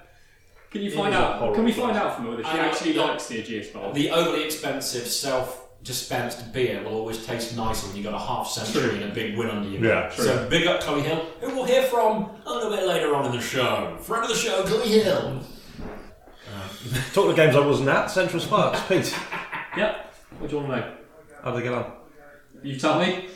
[0.71, 1.53] can you find out?
[1.53, 1.85] Can we place.
[1.85, 3.93] find out from her whether she I actually look, likes the Ageas Bowl?
[3.93, 5.07] The overly expensive
[5.83, 9.37] self-dispensed beer will always taste nicer when you've got a half century and a big
[9.37, 9.79] win under you.
[9.79, 10.25] Yeah, true.
[10.25, 13.31] So big up Chloe Hill, who we'll hear from a little bit later on in
[13.31, 13.97] the show.
[14.01, 15.41] Friend of the show, Chloe Hill.
[17.13, 18.79] Talking of games I wasn't at, Central Sparks.
[18.87, 19.15] Pete,
[19.77, 20.13] Yep.
[20.39, 20.93] What do you want to know?
[21.43, 21.91] how did they get on?
[22.63, 23.27] You tell me.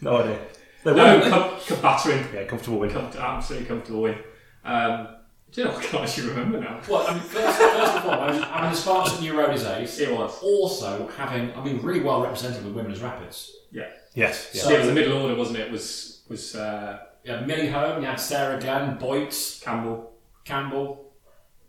[0.00, 0.38] No idea.
[0.84, 1.30] They No, won.
[1.30, 2.24] com- com- battering.
[2.34, 2.90] Yeah, comfortable win.
[2.90, 4.16] Com- absolutely comfortable win.
[4.64, 5.08] Um,
[5.54, 5.76] do you know?
[5.76, 6.80] I can't actually remember now.
[6.88, 9.64] Well, I mean, first, first and foremost, I mean, the Sparks at New Road is
[9.64, 9.98] ace.
[10.00, 10.42] It was.
[10.42, 13.52] Also, having, I mean, really well represented with Women's Rapids.
[13.70, 13.88] Yeah.
[14.14, 14.50] Yes.
[14.52, 14.62] Yeah.
[14.62, 15.70] So- it was the middle order, wasn't it?
[15.70, 20.12] Was was uh, You had Millie Home, you had Sarah Glenn, Boyts, Campbell.
[20.44, 21.12] Campbell.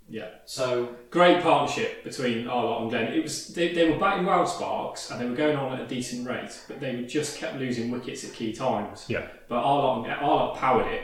[0.10, 0.30] Yeah.
[0.45, 3.13] So, Great partnership between Arlott and Glenn.
[3.13, 5.88] It was they, they were batting Wild Sparks and they were going on at a
[5.88, 9.06] decent rate, but they just kept losing wickets at key times.
[9.08, 9.28] Yeah.
[9.48, 11.04] But Arlott, Arlott powered it,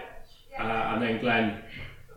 [0.60, 1.64] uh, and then Glenn,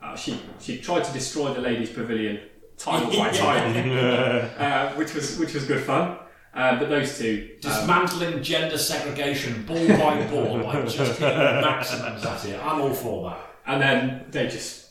[0.04, 2.40] uh, she she tried to destroy the ladies' pavilion
[2.78, 3.76] title by title,
[4.58, 6.18] uh, which was which was good fun.
[6.54, 12.24] Uh, but those two, um, dismantling gender segregation ball by ball, like just hitting maximums
[12.24, 12.60] at it.
[12.64, 13.38] I'm all for that.
[13.66, 14.90] and then they just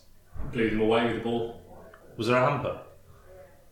[0.51, 1.61] blew them away with the ball.
[2.17, 2.81] Was there a hamper?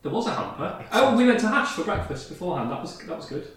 [0.03, 0.85] There was a hamper.
[0.93, 2.71] Oh, we went to Hatch for breakfast beforehand.
[2.71, 3.47] That was that was good.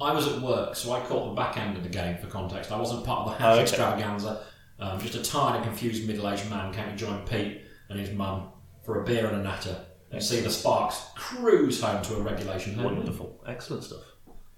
[0.00, 2.70] I was at work, so I caught the back end of the game for context.
[2.70, 3.62] I wasn't part of the hatch Oh, okay.
[3.62, 4.44] extravaganza.
[4.80, 8.48] Um, just a tired and confused middle-aged man came to join Pete and his mum
[8.84, 9.76] for a beer and a natter
[10.10, 12.96] and see the Sparks cruise home to a regulation home.
[12.96, 13.42] Wonderful.
[13.46, 14.02] Excellent stuff.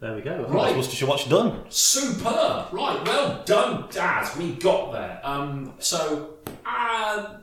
[0.01, 0.33] There we go.
[0.33, 0.65] I think Right.
[0.67, 1.65] That's Worcestershire Watch done.
[1.69, 2.73] Superb!
[2.73, 4.37] Right, well done, Daz.
[4.37, 5.21] We got there.
[5.23, 7.39] Um, so, uh,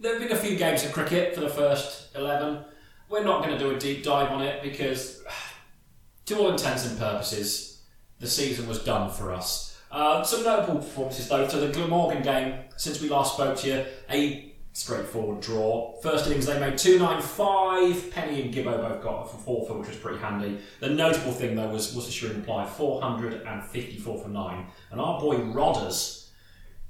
[0.00, 2.64] there have been a few games of cricket for the first 11.
[3.08, 5.22] We're not going to do a deep dive on it because,
[6.26, 7.82] to all intents and purposes,
[8.18, 9.71] the season was done for us.
[9.92, 11.46] Uh, some notable performances though.
[11.46, 16.00] So the Glamorgan game, since we last spoke to you, a straightforward draw.
[16.00, 18.10] First innings they made 295.
[18.10, 20.58] Penny and Gibbo both got for four for, which was pretty handy.
[20.80, 24.66] The notable thing though was Worcestershire implied 454 for nine.
[24.90, 26.30] And our boy Rodders,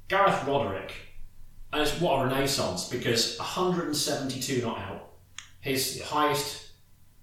[0.08, 0.92] Gareth Roderick,
[1.72, 5.08] and it's what a renaissance because 172 not out.
[5.60, 6.70] His highest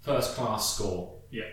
[0.01, 1.43] first class score Yeah.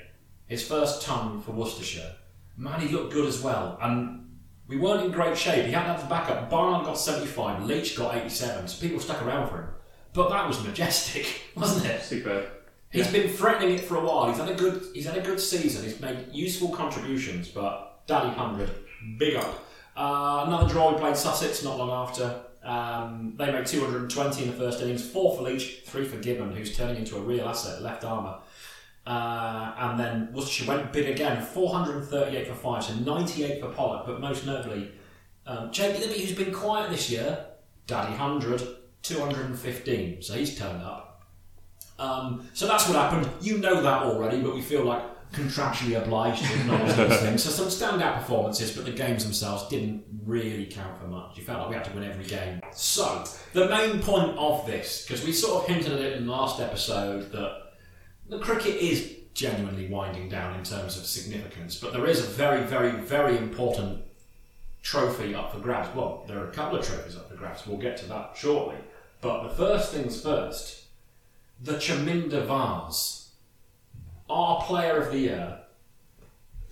[0.46, 2.14] his first ton for Worcestershire.
[2.56, 3.78] Man, he looked good as well.
[3.80, 5.66] And we weren't in great shape.
[5.66, 6.50] He had to have the backup.
[6.50, 9.68] Barnard got 75, Leach got 87, so people stuck around for him.
[10.12, 12.02] But that was majestic, wasn't it?
[12.02, 12.46] Superb.
[12.90, 14.28] He's been threatening it for a while.
[14.28, 15.84] He's had a good he's had a good season.
[15.84, 18.70] He's made useful contributions, but Daddy 100,
[19.18, 19.66] big up.
[19.94, 22.42] Uh, another draw, we played Sussex not long after.
[22.62, 26.76] Um, they made 220 in the first innings, four for Leach, three for Gibbon, who's
[26.76, 28.38] turning into a real asset, left armour.
[29.06, 34.20] Uh, and then Worcestershire went big again, 438 for 5, so 98 for Pollock, but
[34.20, 34.90] most notably,
[35.46, 37.46] um, Jake Libby, who's been quiet this year,
[37.86, 38.62] Daddy 100,
[39.02, 41.24] 215, so he's turned up.
[42.00, 43.28] Um, so that's what happened.
[43.40, 47.44] You know that already, but we feel like contractually obliged to acknowledge those things.
[47.44, 51.36] So some standout performances, but the games themselves didn't really count for much.
[51.36, 52.60] You felt like we had to win every game.
[52.72, 56.32] So the main point of this, because we sort of hinted at it in the
[56.32, 57.65] last episode, that
[58.28, 62.62] the cricket is genuinely winding down in terms of significance, but there is a very,
[62.62, 64.02] very, very important
[64.82, 65.94] trophy up for grabs.
[65.94, 67.66] Well, there are a couple of trophies up for grabs.
[67.66, 68.76] We'll get to that shortly.
[69.20, 70.84] But the first things first,
[71.62, 73.30] the Chaminda Vase,
[74.28, 75.58] our player of the year,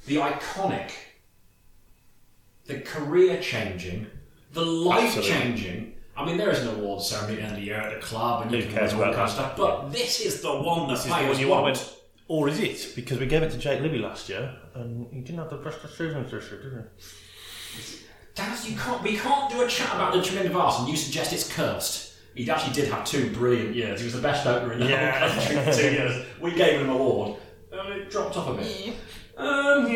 [0.06, 0.90] the iconic,
[2.66, 4.06] the career changing,
[4.52, 5.93] the life changing.
[6.16, 8.06] I mean, there is an award ceremony at the end of the year at the
[8.06, 9.54] club, and you Who can cares win all about kinds of that?
[9.54, 9.82] stuff.
[9.82, 11.62] But this is the one that This is the players one you want.
[11.64, 11.94] want.
[12.28, 12.92] Or is it?
[12.96, 15.82] Because we gave it to Jake Libby last year, and he didn't have the best
[15.84, 17.96] of seasons this year, did he?
[18.34, 19.02] Daz, you can't.
[19.02, 22.12] We can't do a chat about the Chaminda Vase, and you suggest it's cursed.
[22.34, 24.00] He actually did have two brilliant years.
[24.00, 25.28] He was the best opener in the Yeah.
[25.28, 26.26] whole country for two years.
[26.40, 27.38] We gave him an award.
[27.72, 28.94] and it dropped off a bit.
[29.36, 29.86] Um,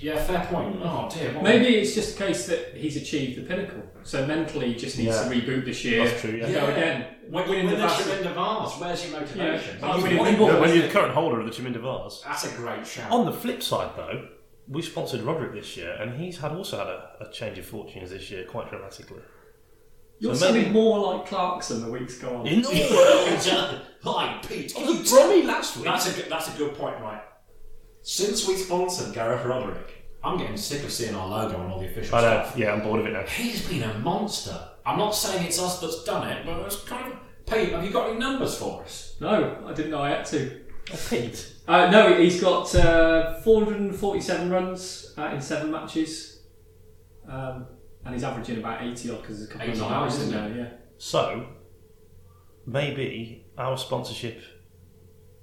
[0.00, 0.76] yeah, fair point.
[0.82, 1.32] Oh dear.
[1.34, 3.82] what- Maybe it's just a case that he's achieved the pinnacle.
[4.02, 5.24] So mentally, he just needs Yeah.
[5.28, 6.04] to reboot this year.
[6.06, 6.50] That's true, yeah.
[6.52, 7.06] Go again.
[7.28, 9.76] When you Winning win the the Vase- Chaminda Vase, where's your motivation?
[9.80, 9.86] Yeah.
[9.88, 10.60] When you Winning won it- Wimbledon.
[10.60, 12.22] when you're the current holder of the Chaminda Vase.
[12.24, 13.10] That's a great shout.
[13.10, 14.28] On the flip side, though,
[14.66, 18.10] we sponsored Roderick this year, and he's had also had a, a change of fortunes
[18.10, 19.20] this year, quite dramatically.
[20.20, 22.46] You're So seeming maybe- more like Clarkson the weeks go on.
[22.46, 23.80] In the world.
[24.04, 24.72] Hi, Pete.
[24.76, 25.84] I Can you was tell Bromley last week.
[25.84, 27.22] That's a good, that's a good point, right?
[28.08, 31.88] Since we sponsored Gareth Roderick, I'm getting sick of seeing our logo on all the
[31.88, 32.42] official I know.
[32.42, 32.56] stuff.
[32.56, 33.24] Yeah, I'm bored of it now.
[33.24, 34.58] He's been a monster.
[34.86, 37.18] I'm not saying it's us that's done it, but it's kind of.
[37.44, 39.14] Pete, have you got any numbers for us?
[39.20, 40.58] No, I didn't know I had to.
[40.90, 41.52] Oh, Pete.
[41.68, 46.44] Uh, no, he's got uh, 447 runs uh, in seven matches.
[47.28, 47.66] Um,
[48.06, 50.54] and he's averaging about 80 odd because there's a couple of 80 knockouts isn't in
[50.54, 50.70] there, yeah.
[50.96, 51.46] So,
[52.64, 54.40] maybe our sponsorship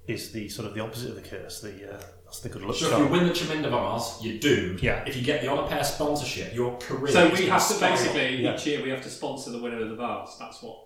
[0.08, 1.62] is the sort of the opposite of the curse.
[1.62, 2.02] The uh,
[2.36, 4.82] that's the good luck So if you win the Chaminda Vase, you're doomed.
[4.82, 5.04] Yeah.
[5.06, 7.12] If you get the Honor Pair sponsorship, your career.
[7.14, 8.00] So we gonna have to skyrocket.
[8.14, 8.56] basically, Yeah.
[8.56, 10.36] each year, we have to sponsor the winner of the vase.
[10.40, 10.78] That's what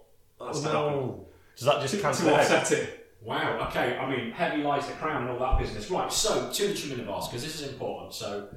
[0.48, 1.28] has Oh, no.
[1.56, 2.52] Does that just To, cancel to it out?
[2.52, 3.08] offset it.
[3.22, 3.68] Wow.
[3.70, 3.98] Okay.
[3.98, 5.90] I mean, heavy lies the crown and all that business.
[5.92, 6.12] Right.
[6.12, 8.14] So to the Chaminda Vase because this is important.
[8.14, 8.48] So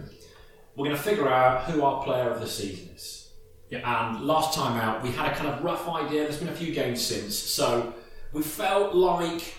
[0.76, 3.30] we're going to figure out who our player of the season is.
[3.70, 3.80] Yeah.
[4.10, 6.24] And last time out, we had a kind of rough idea.
[6.24, 7.94] There's been a few games since, so
[8.32, 9.54] we felt like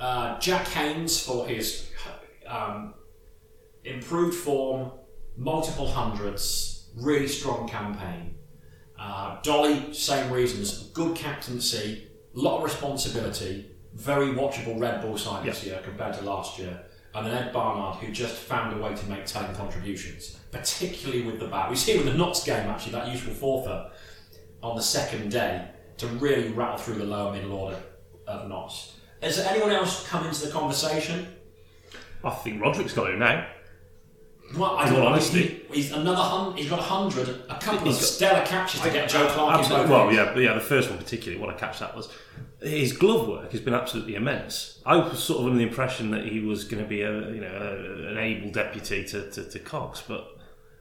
[0.00, 1.88] uh, Jack Haynes for his
[2.52, 2.94] um,
[3.84, 4.92] improved form,
[5.36, 8.34] multiple hundreds, really strong campaign.
[8.98, 15.44] Uh, Dolly, same reasons, good captaincy, a lot of responsibility, very watchable red ball side
[15.44, 16.84] this year compared to last year.
[17.14, 21.40] And then Ed Barnard, who just found a way to make telling contributions, particularly with
[21.40, 21.68] the bat.
[21.68, 23.90] We see with the Notts game, actually, that useful fourther
[24.62, 27.78] on the second day to really rattle through the lower middle order
[28.26, 28.96] of Notts.
[29.20, 31.26] Has anyone else come into the conversation?
[32.24, 33.46] I think Roderick's got it now.
[34.56, 35.64] Well, I In all honesty.
[35.70, 38.90] He- he's another hun- He's got a hundred, a couple of got- stellar catches to
[38.90, 39.90] get Joe Clarke Absolutely.
[39.90, 40.54] Well, yeah, but yeah.
[40.54, 42.08] The first one particularly, what I catch that was
[42.60, 44.80] his glove work has been absolutely immense.
[44.84, 47.40] I was sort of under the impression that he was going to be a you
[47.40, 50.26] know a, an able deputy to, to, to Cox, but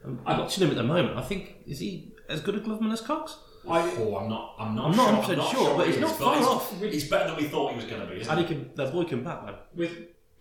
[0.05, 1.17] um, I'm watching him at the moment.
[1.17, 3.37] I think is he as good a gloveman as Cox?
[3.69, 4.55] I, oh, I'm not.
[4.57, 4.91] I'm not.
[4.91, 6.81] I'm not sure, 100% I'm sure, but he's not far he's, off.
[6.81, 8.21] He's better than we thought he was going to be.
[8.21, 9.55] Isn't And he can that boy can bat man.
[9.75, 9.91] With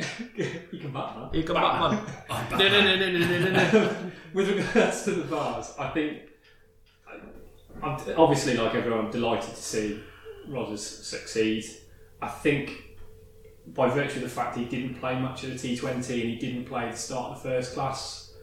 [0.79, 1.31] can back that.
[1.33, 2.07] He can bat man.
[2.31, 3.73] Oh, no no no no no no no.
[3.73, 3.97] no.
[4.33, 6.23] With regards to the Vase, I think
[7.83, 10.01] I'm obviously like everyone, I'm delighted to see
[10.49, 11.65] Rodders succeed.
[12.21, 12.99] I think
[13.69, 16.65] by virtue of the fact he didn't play much of the T20 and he didn't
[16.67, 18.35] play the start of the first class,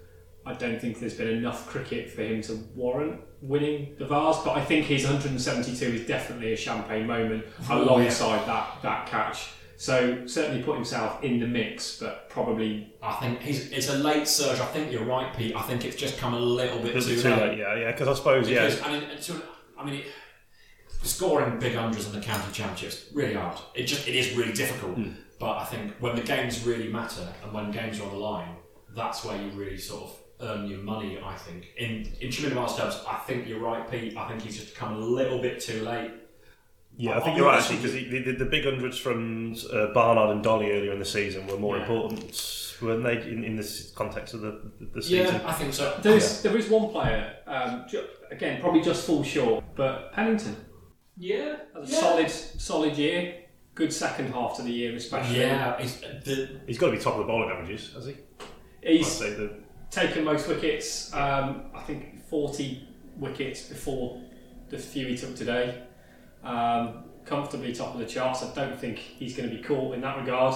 [0.45, 4.37] I don't think there's been enough cricket for him to warrant winning the Vase.
[4.43, 9.49] But I think his 172 is definitely a champagne moment Oh, alongside that that catch.
[9.79, 13.71] So certainly put himself in the mix, but probably I think he's.
[13.71, 14.59] It's a late surge.
[14.59, 15.55] I think you're right, Pete.
[15.55, 17.49] I think it's just come a little bit too, too late.
[17.49, 17.91] late, yeah, yeah.
[17.91, 20.05] Because I suppose, yeah, I mean, it's sort of- I mean, it,
[21.03, 23.59] scoring big hundreds in the county championships really hard.
[23.75, 24.95] It just it is really difficult.
[24.95, 25.11] Hmm.
[25.39, 28.55] But I think when the games really matter and when games are on the line,
[28.95, 31.19] that's where you really sort of earn your money.
[31.23, 34.17] I think in in Chaminda Vase's terms, I think you're right, Pete.
[34.17, 36.11] I think he's just come a little bit too late.
[36.99, 39.93] Yeah, I I'll think you're right actually because the, the, the big hundreds from uh,
[39.93, 41.83] Barnard and Dolly earlier in the season were more Yeah.
[41.83, 45.35] important, weren't they, in, in this context of the, the, the season?
[45.35, 45.97] Yeah, I think so.
[46.01, 50.55] There's, there is one player, um, ju- again, probably just fall short, but Pennington
[51.17, 51.99] yeah, had a yeah.
[51.99, 53.43] solid, solid year.
[53.75, 55.39] Good second half to the year, especially.
[55.41, 58.15] Yeah, he's, the, He's got to be top of the bowling averages, has he?
[58.81, 59.51] He's say the
[59.91, 61.13] taken most wickets.
[61.13, 64.19] Um, I think 40 wickets before
[64.69, 65.83] the few he took today.
[66.47, 68.41] Um, comfortably top of the charts.
[68.41, 70.55] I don't think he's going to be caught in that regard.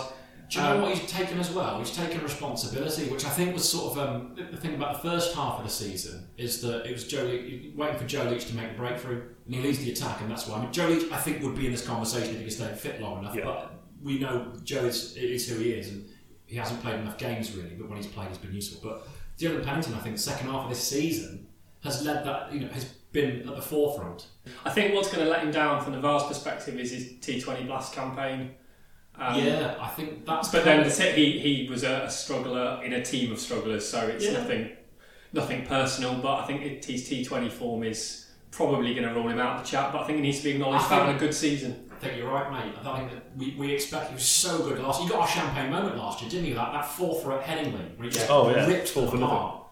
[0.50, 1.80] Do you know Um, what he's taken as well?
[1.80, 5.36] He's taken responsibility, which I think was sort of um, the thing about the first
[5.36, 8.56] half of the season is that it was Joe Leach, waiting for Joe Leach to
[8.56, 10.58] make a breakthrough, and he leads the attack, and that's why.
[10.58, 12.74] I mean, Joe Leach, I think, would be in this conversation if he could stay
[12.74, 13.36] fit long enough.
[13.36, 13.46] Yeah.
[13.46, 16.06] But we know Joe is, is who he is, and
[16.48, 17.76] he hasn't played enough games really.
[17.76, 18.80] But when he's played, he's been useful.
[18.90, 21.48] But Dillon Pennington, I think, the second half of this season
[21.84, 22.54] has led that.
[22.54, 24.28] You know, has been at the forefront.
[24.65, 27.93] I think what's going to let him down from Navarre's perspective is his T20 Blast
[27.93, 28.52] campaign.
[29.15, 30.50] Um, yeah, I think that's.
[30.50, 33.88] But then the t- he he was a, a struggler in a team of strugglers,
[33.88, 34.34] so it's Yeah.
[34.34, 34.69] nothing
[35.34, 36.15] nothing personal.
[36.15, 39.58] But I think it, his T Twenty form is probably going to rule him out
[39.58, 39.91] of the chat.
[39.91, 41.89] But I think he needs to be acknowledged I for having a good season.
[41.91, 42.74] I think you're right, mate.
[42.84, 45.04] I think that we, we expect he was so good last.
[45.04, 46.56] You got our champagne moment last year, didn't you?
[46.56, 48.65] That that fourth for at Headingley, where he just Oh, yeah.
[48.65, 49.36] ripped Four them for nothing.
[49.38, 49.67] apart.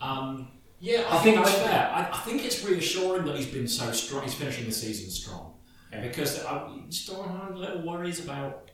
[0.00, 0.48] Um,
[0.80, 1.90] yeah, I, I think think that's fair.
[1.92, 4.22] I, I think it's reassuring that he's been so strong.
[4.22, 5.54] He's finishing the season strong
[5.92, 6.02] Yeah.
[6.02, 8.70] because I still have little worries about.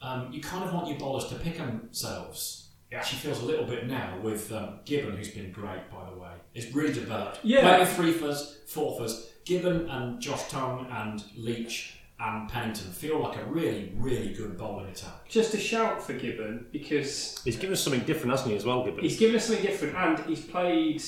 [0.00, 2.68] Um, you kind of want your bowlers to pick themselves.
[2.90, 6.16] It actually feels a little bit now with um, Gibbon, who's been great, by the
[6.16, 6.30] way.
[6.54, 7.40] It's really developed.
[7.42, 7.62] Yeah.
[7.62, 13.20] Playing with three fers, four fers, Gibbon and Josh Tongue and Leach and Pennington feel
[13.20, 15.28] like a really, really good bowling attack.
[15.28, 18.84] Just a shout for Gibbon because he's given us something different, hasn't he, as well,
[18.84, 19.02] Gibbon?
[19.02, 21.02] he's given us something different, and he's played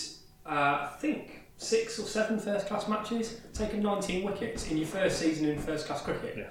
[0.47, 5.19] uh, I think six or seven first class matches, taken 19 wickets in your first
[5.19, 6.35] season in first class cricket.
[6.37, 6.49] Yeah.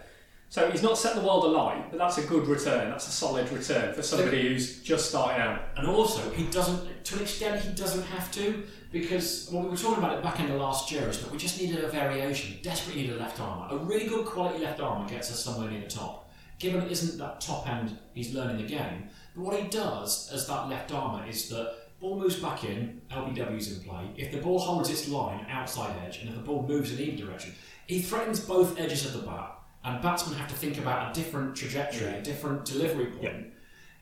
[0.50, 2.90] So he's not set the world alight, but that's a good return.
[2.90, 5.62] That's a solid return for somebody who's just starting out.
[5.78, 9.78] And also, he doesn't, to an extent, he doesn't have to, because well, we were
[9.78, 12.58] talking about it back in the last year, is that we just needed a variation.
[12.64, 13.68] Desperately need a left armour.
[13.70, 16.32] A really good quality left armour gets us somewhere near the top.
[16.58, 19.08] Given it isn't that top end, he's learning the game.
[19.36, 23.78] But what he does as that left armour is that ball moves back in, LBW's
[23.78, 24.10] in play.
[24.16, 27.26] If the ball holds its line outside edge, and if the ball moves in either
[27.26, 27.54] direction,
[27.88, 31.56] he threatens both edges of the bat, and batsmen have to think about a different
[31.56, 33.24] trajectory, a different delivery point.
[33.24, 33.42] Yeah.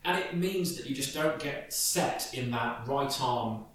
[0.05, 3.65] And it means that you just don't get set in that right arm,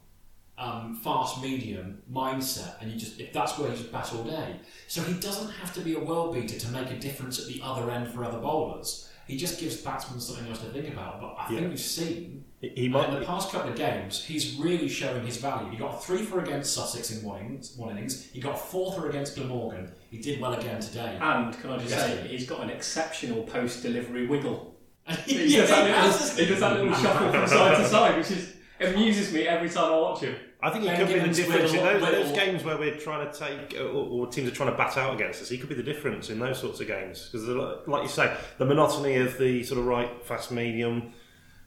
[0.57, 4.57] um, fast medium mindset, and you just if that's where you just bat all day.
[4.87, 7.61] So he doesn't have to be a world beater to make a difference at the
[7.63, 9.09] other end for other bowlers.
[9.27, 11.21] He just gives batsmen something else to think about.
[11.21, 11.69] But I think Yeah.
[11.69, 15.71] we've seen He, he in the past couple of games, he's really showing his value.
[15.71, 17.75] He got three for against Sussex in one innings.
[17.77, 18.31] One innings.
[18.33, 19.91] He got four for against Glamorgan.
[20.11, 21.19] He did well again today.
[21.21, 22.03] And can I just Yes.
[22.07, 24.77] say, he's got an exceptional post-delivery wiggle.
[25.27, 28.17] He Yeah, does that he little, he does that little shuffle from side to side,
[28.19, 30.35] which is amuses me every time I watch him.
[30.65, 33.31] I think he Ben could be the difference in those, those games where we're trying
[33.31, 35.49] to take, or, or teams are trying to bat out against us.
[35.49, 37.49] He could be the difference in those sorts of games because,
[37.89, 41.13] like you say, the monotony of the sort of right, fast, medium.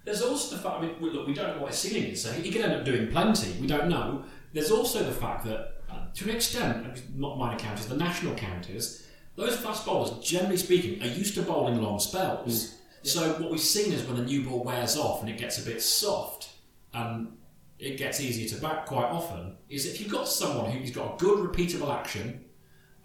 [0.05, 0.77] There's also the fact.
[0.77, 2.73] I mean, we- look, we don't know what his ceiling is, so he could end
[2.73, 3.51] up doing plenty.
[3.59, 4.23] We don't know.
[4.53, 9.05] There's also the fact that, uh, to an extent, not minor counties, the national counties,
[9.35, 12.75] those fast bowlers, generally speaking, are used to bowling long spells.
[13.03, 15.65] So what we've seen is when the new ball wears off and it gets a
[15.65, 16.49] bit soft,
[16.93, 17.34] and
[17.79, 21.17] it gets easier to bat quite often, is if you've got someone who's got a
[21.17, 22.45] good repeatable action,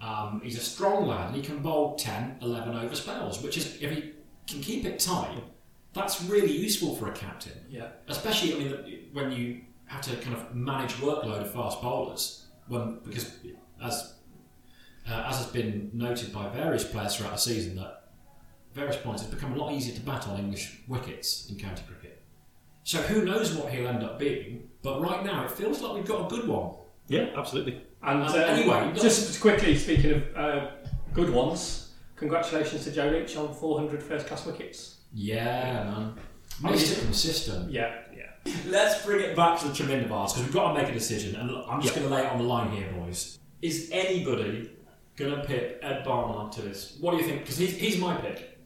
[0.01, 3.83] um, he's a strong lad and he can bowl 10, 11 over spells, which is,
[3.83, 4.13] if he
[4.49, 5.43] can keep it tight,
[5.93, 7.65] that's really useful for a captain.
[7.69, 7.89] Yeah.
[8.09, 13.01] Especially, I mean, when you have to kind of manage workload of fast bowlers, when
[13.05, 13.37] because
[13.83, 14.15] as
[15.09, 18.11] uh, as has been noted by various players throughout the season, that
[18.73, 22.00] various points it's become a lot easier to bat on English wickets in county cricket.
[22.85, 24.69] So who knows what he'll end up being?
[24.83, 26.75] But right now, it feels like we've got a good one.
[27.09, 27.83] Yeah, absolutely.
[28.03, 30.71] And Um, uh, anyway, just quickly speaking of uh,
[31.13, 35.01] good ones, congratulations to Joe Leach on 400 first-class wickets.
[35.13, 36.15] Yeah, man.
[36.65, 36.99] I mean- Mr.
[37.01, 37.71] Consistent.
[37.71, 38.53] Yeah, yeah.
[38.69, 41.37] Let's bring it back to the Chaminda Vase because we've got to make a decision,
[41.37, 42.01] and look, I'm just Yeah.
[42.03, 43.39] going to lay it on the line here, boys.
[43.61, 44.71] Is anybody
[45.17, 46.97] going to pick Ed Barnard to this?
[47.01, 47.41] What do you think?
[47.41, 48.59] Because he's, he's my pick.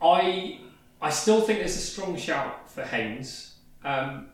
[0.00, 0.58] I
[1.00, 3.56] I still think there's a strong shout for Haynes.
[3.84, 4.28] Um,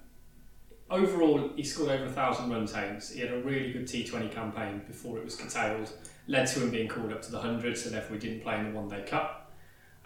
[0.91, 2.73] overall, he scored over a thousand runs.
[2.73, 3.11] Haynes.
[3.11, 5.93] He had a really good T20 campaign before it was curtailed,
[6.27, 8.73] led to him being called up to the hundred, so therefore he didn't play in
[8.73, 9.53] the One Day Cup.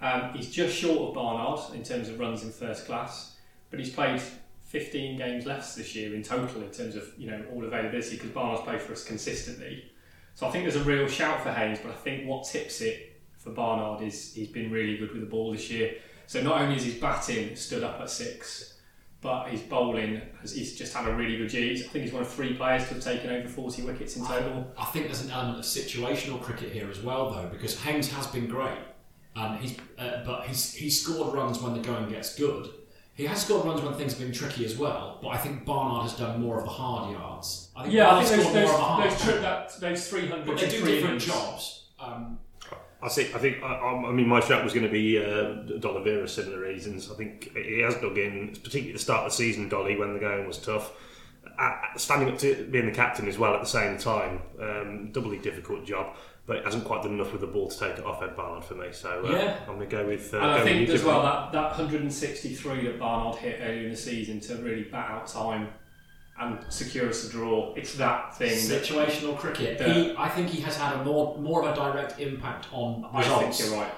[0.01, 3.37] Um, he's just short of Barnard in terms of runs in first class,
[3.71, 4.21] but he's played
[4.67, 8.31] 15 games less this year in total in terms of you know all availability because
[8.31, 9.85] Barnard's played for us consistently.
[10.35, 13.21] So I think there's a real shout for Haynes, but I think what tips it
[13.37, 15.97] for Barnard is he's been really good with the ball this year.
[16.27, 18.73] So not only is his batting stood up at six,
[19.23, 21.73] but his bowling has he's just had a really good year.
[21.73, 24.71] I think he's one of three players to have taken over 40 wickets in total.
[24.77, 28.27] I think there's an element of situational cricket here as well, though, because Haynes has
[28.27, 28.79] been great,
[29.37, 32.69] um, he's, uh, but he's he's scored runs when the going gets good.
[33.15, 36.03] He has scored runs when things have been tricky as well, but I think Barnard
[36.03, 37.71] has done more of the hard yards.
[37.77, 40.47] I think Yeah, I think those those, of the hard those, tri- that, those 300
[40.47, 41.87] but they do three different jobs.
[42.01, 42.39] Um,
[43.03, 43.35] I think.
[43.35, 43.63] I think.
[43.63, 46.29] I, I mean, my shout was going to be uh, D'Oliveira.
[46.29, 47.11] Similar reasons.
[47.11, 50.15] I think he has dug in, particularly at the start of the season, Dolly, when
[50.15, 50.93] the going was tough.
[51.59, 55.39] Uh, standing up to being the captain as well at the same time, um, doubly
[55.39, 56.15] difficult job.
[56.47, 58.65] But it hasn't quite done enough with the ball to take it off Ed Barnard
[58.65, 58.89] for me.
[58.93, 59.57] So uh, Yeah.
[59.69, 60.33] I'm going to go with.
[60.35, 63.97] Uh, And I think as well that, that 163 that Barnard hit earlier in the
[63.97, 65.69] season to really bat out time
[66.43, 67.75] and secure us a draw.
[67.75, 69.81] It's that thing that situational cricket.
[69.81, 69.93] Yeah.
[69.93, 73.19] He, I think he has had a more more of a direct impact on I
[73.21, 73.59] results.
[73.59, 73.93] think you're right.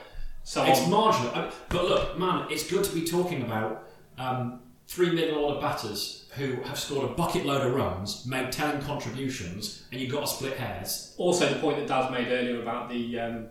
[0.45, 3.89] So It's marginal, I- but look, man, it's good to be talking about
[4.19, 8.81] um, three middle order batters who have scored a bucket load of runs, made telling
[8.83, 11.15] contributions, and you've got to split hairs.
[11.17, 13.47] also the point that Daz made earlier about the um,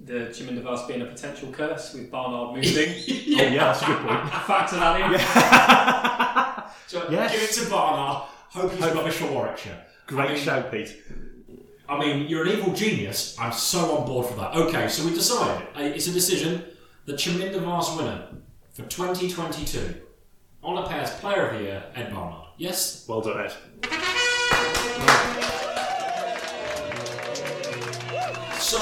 [0.00, 2.94] the Chaminda Vase being a potential curse with Barnard moving.
[3.38, 4.30] Oh, yeah, that's a good point.
[4.46, 6.72] Factor that in.
[6.86, 7.32] So Yes.
[7.32, 8.22] give it to Barnard.
[8.50, 9.84] Hope he's rubbish for Warwickshire.
[10.06, 10.96] Great I mean, shout, Pete.
[11.88, 13.36] I mean, you're an evil genius.
[13.38, 14.54] I'm so on board for that.
[14.56, 15.66] Okay, so we decided.
[15.76, 16.64] Uh, It's a decision.
[17.04, 18.28] The Chaminda Vase winner
[18.72, 20.00] for 2022
[20.62, 22.48] on a pairs player of the year, Ed Barnard.
[22.56, 23.04] Yes?
[23.06, 23.52] Well done, Ed.
[28.58, 28.78] So,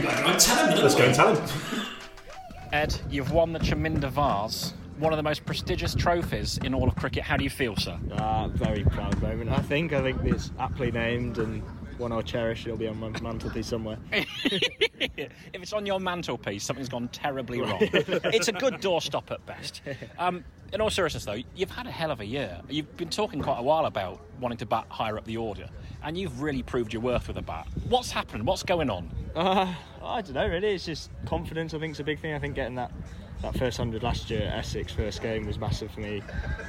[0.00, 1.00] go and tell him, don't Let's we?
[1.00, 1.86] go and tell him.
[2.72, 6.94] Ed, you've won the Chaminda Vase, one of the most prestigious trophies in all of
[6.94, 7.22] cricket.
[7.22, 7.98] How do you feel, sir?
[8.12, 9.50] Ah, very proud moment.
[9.50, 9.92] I think.
[9.92, 11.62] I think it's aptly named and
[11.98, 12.64] one I'll cherish.
[12.64, 13.98] It'll be on my mantelpiece somewhere.
[14.12, 17.78] if it's on your mantelpiece, something's gone terribly wrong.
[17.80, 19.82] it's a good doorstop at best.
[20.18, 22.60] Um, in all seriousness, though, you've had a hell of a year.
[22.68, 25.68] You've been talking quite a while about wanting to bat higher up the order,
[26.04, 27.66] and you've really proved your worth with a bat.
[27.88, 28.46] What's happened?
[28.46, 29.10] What's going on?
[29.34, 29.72] Uh,
[30.02, 30.46] I don't know.
[30.46, 31.74] Really, it's just confidence.
[31.74, 32.34] I think it's a big thing.
[32.34, 32.92] I think getting that
[33.42, 36.22] that first hundred last year at Essex first game was massive for me.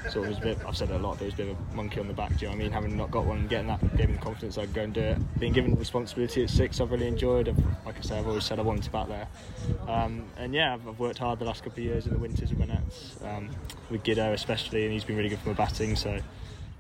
[0.10, 0.58] Sort of was a bit.
[0.68, 1.20] I've said it a lot.
[1.20, 2.30] There was a bit of a monkey on the back.
[2.30, 2.72] Do you know what I mean?
[2.72, 5.40] Having not got one, getting that gave me the confidence I'd go and do it.
[5.40, 7.48] Being given responsibility at six, I've really enjoyed.
[7.48, 9.28] I've, like I say, I've always said I wanted to bat there.
[9.88, 12.50] Um, and yeah, I've, I've worked hard the last couple of years in the winters
[12.50, 13.50] with my nets, um,
[13.92, 15.96] with Giddo especially, and he's been really good for my batting.
[15.96, 16.20] So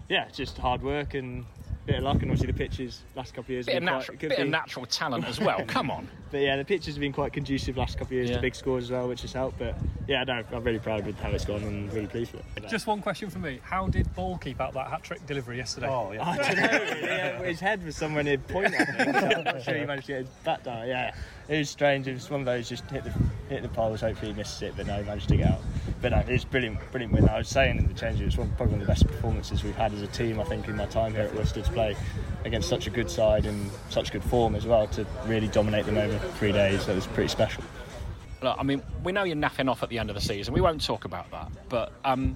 [0.09, 1.45] yeah, just hard work and
[1.85, 3.65] bit of luck, and obviously the pitches last couple of years.
[3.65, 5.63] Bit have of, natural, quite, could bit of natural talent as well.
[5.67, 6.07] Come on.
[6.33, 8.37] But yeah, the pitches have been quite conducive last couple of years Yeah.
[8.37, 9.59] to big scores as well, which has helped.
[9.59, 9.77] But
[10.07, 12.67] yeah, no, I'm really proud with how it's gone and really pleased with it.
[12.67, 13.59] Just one question for me.
[13.61, 15.87] How did Ball keep out that hat trick delivery yesterday?
[15.87, 16.23] Oh, yeah.
[16.27, 17.07] I don't know.
[17.07, 18.73] yeah, his head was somewhere near point.
[18.73, 19.15] I think.
[19.15, 20.87] So I'm not sure he managed to get his back down.
[20.87, 21.13] Yeah,
[21.49, 22.07] it was strange.
[22.07, 23.13] It was one of those just hit the
[23.47, 24.01] hit the poles.
[24.01, 25.61] Hopefully he missed it, but no, he managed to get out.
[26.03, 27.29] But no, it was brilliant, brilliant win.
[27.29, 29.63] I was saying in the change, it was one, probably one of the best performances
[29.63, 30.37] we've had as a team.
[30.37, 31.95] I think in my time here at Worcester to play
[32.43, 35.97] against such a good side and such good form as well to really dominate them
[35.97, 36.85] over three days.
[36.87, 37.63] That was pretty special.
[38.41, 40.53] Look, I mean, we know you're naffing off at the end of the season.
[40.53, 41.49] We won't talk about that.
[41.69, 42.35] But um,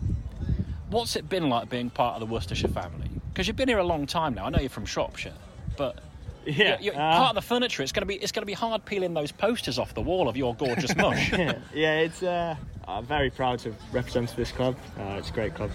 [0.89, 3.09] what's it been like being part of the Worcestershire family?
[3.33, 4.45] Because you've been here a long time now.
[4.45, 5.33] I know you're from Shropshire,
[5.75, 5.99] but
[6.45, 7.83] Yeah, you're, you're uh, part of the furniture.
[7.83, 10.29] It's going to be it's going to be hard peeling those posters off the wall
[10.29, 11.33] of your gorgeous mush.
[11.73, 12.23] yeah, it's.
[12.23, 12.55] Uh,
[12.87, 14.77] I'm very proud to represent this club.
[14.97, 15.71] Uh, it's a great club,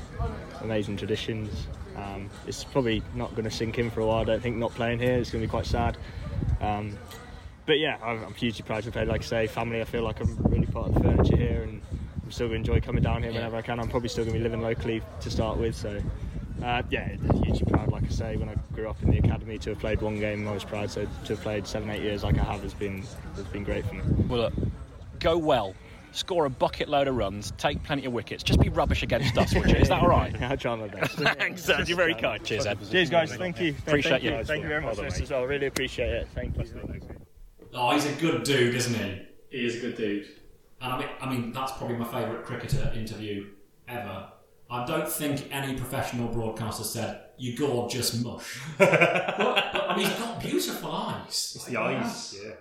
[0.62, 1.66] amazing traditions.
[1.94, 4.22] Um, it's probably not going to sink in for a while.
[4.22, 5.18] I don't think not playing here.
[5.18, 5.98] It's going to be quite sad.
[6.62, 6.96] Um,
[7.66, 9.04] but yeah, I'm, I'm hugely proud to play.
[9.04, 9.82] Like I say, family.
[9.82, 11.82] I feel like I'm really part of the furniture here, and
[12.24, 13.78] I'm still going to enjoy coming down here whenever I can.
[13.78, 16.00] I'm probably still going to be living locally to start with, so.
[16.62, 17.08] Uh, yeah,
[17.42, 17.90] hugely proud.
[17.90, 20.46] Like I say, when I grew up in the academy, to have played one game,
[20.46, 20.90] I was proud.
[20.92, 23.02] So to have played seven, eight years like I have has been
[23.34, 24.02] has been great for me.
[24.28, 24.52] well, look,
[25.18, 25.74] go well.
[26.12, 28.42] Score a bucket load of runs, take plenty of wickets.
[28.42, 29.76] Just be rubbish against us, would you?
[29.76, 30.32] Is that all right?
[30.40, 31.12] yeah, I'll try my best.
[31.18, 31.88] Thanks, Ed.
[31.88, 32.44] You're very kind.
[32.44, 32.78] Cheers, Ed.
[32.90, 33.34] Cheers, guys.
[33.34, 33.74] Thank you.
[33.86, 34.44] Appreciate Thank you.
[34.44, 35.44] Thank you very much Well done, for this as well.
[35.44, 36.28] Really appreciate it.
[36.34, 37.00] Thank you.
[37.74, 39.22] Oh, he's a good dude, isn't he?
[39.50, 40.26] He is a good dude.
[40.80, 43.46] And I mean, I mean that's probably my favourite cricketer interview
[43.88, 44.28] ever.
[44.70, 50.18] I don't think any professional broadcaster said, "You gorgeous mush." but, but, I mean, he's
[50.18, 51.52] got beautiful eyes.
[51.54, 52.38] It's the eyes.
[52.42, 52.52] Yeah.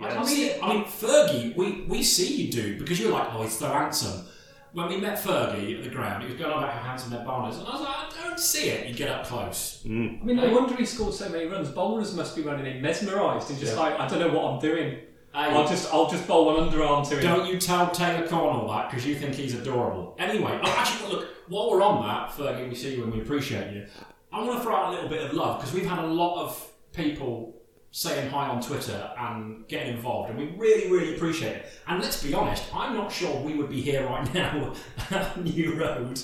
[0.00, 3.42] I- I mean, I mean, Fergie, we, we see you do because you're like, oh,
[3.42, 4.26] he's so handsome.
[4.72, 7.24] When we met Fergie at the ground, he was going on about how handsome their
[7.24, 8.88] bowler is, and I was like, I don't see it.
[8.88, 9.82] You get up close.
[9.86, 10.20] Mm.
[10.20, 11.68] I mean, no wonder he scored so many runs.
[11.68, 14.98] Bowlers must be running in mesmerised and just like, I don't know what I'm doing.
[15.32, 17.22] I'll just, I'll just bowl one underarm to him.
[17.22, 20.16] Don't you tell Taylor Cornall that because you think he's adorable.
[20.18, 23.72] Anyway, oh, actually, look, while we're on that, Fergie, we see you and we appreciate
[23.74, 23.86] you.
[24.32, 26.44] I want to throw out a little bit of love because we've had a lot
[26.44, 27.53] of people
[27.94, 31.66] saying hi on Twitter and getting involved, and we really, really appreciate it.
[31.86, 34.72] And let's be honest, I'm not sure we would be here right now
[35.12, 36.20] at New Road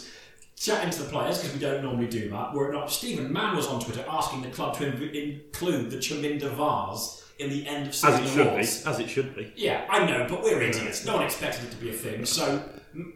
[0.56, 2.52] chatting to the players because we don't normally do that.
[2.52, 5.98] Were it not Stephen Mann was on Twitter asking the club to inv- include the
[5.98, 8.90] Chaminda vase in the end of season As it should be.
[8.90, 9.52] As it should be.
[9.54, 11.06] Yeah, I know, but we're idiots.
[11.06, 12.26] No one expected it to be a thing.
[12.26, 12.64] So,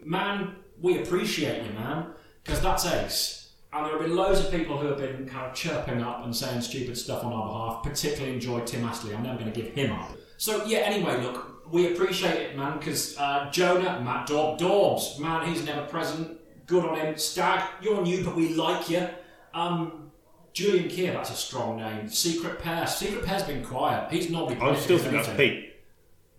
[0.05, 2.07] man, we appreciate you, man,
[2.45, 3.44] because that's ace.
[3.75, 6.35] And there have been loads of people who have been kind of chirping up and
[6.35, 7.83] saying stupid stuff on our behalf.
[7.83, 9.15] Particularly enjoyed Tim Astley.
[9.15, 10.13] I'm never going to give him up.
[10.37, 10.79] So yeah.
[10.79, 15.87] Anyway, look, we appreciate it, man, because uh, Jonah, Matt Daub, Daubs, man, he's never
[15.87, 16.39] present.
[16.67, 17.17] Good on him.
[17.19, 19.09] Stag, you're new, but we like you.
[19.53, 20.13] Um,
[20.53, 22.09] Julian Keir, that's a strong name.
[22.09, 24.11] Secret Pair, Secret Pair's been quiet.
[24.13, 24.57] He's normally.
[24.61, 25.29] I still think that's.
[25.37, 25.75] Pete.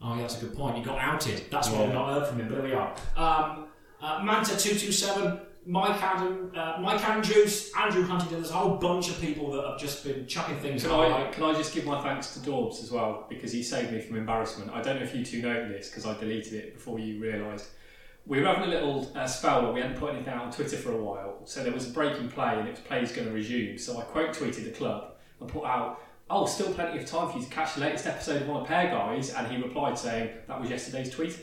[0.01, 0.77] Oh, yeah, that's a good point.
[0.77, 1.43] He got outed.
[1.51, 2.47] That's why we've not heard from him.
[2.47, 2.95] But there we are.
[3.17, 3.67] Um,
[4.01, 5.39] uh, Manta two two seven.
[5.67, 8.39] Mike Adam, uh, Mike Andrews, Andrew Huntington.
[8.39, 10.83] There's a whole bunch of people that have just been chucking things.
[10.83, 11.31] Can our I, way.
[11.31, 14.17] can I just give my thanks to Daubs as well because he saved me from
[14.17, 14.71] embarrassment.
[14.71, 17.65] I don't know if you two know this because I deleted it before you realised.
[18.27, 20.77] We were having a little uh, spell where we hadn't put anything out on Twitter
[20.77, 23.27] for a while, so there was a break in play and it was play's going
[23.27, 23.77] to resume.
[23.77, 27.39] So I quote tweeted the club and put out, "Oh, still plenty of time for
[27.39, 30.29] you to catch the latest episode of On a Pair, guys." And he replied saying
[30.47, 31.37] that was yesterday's tweet.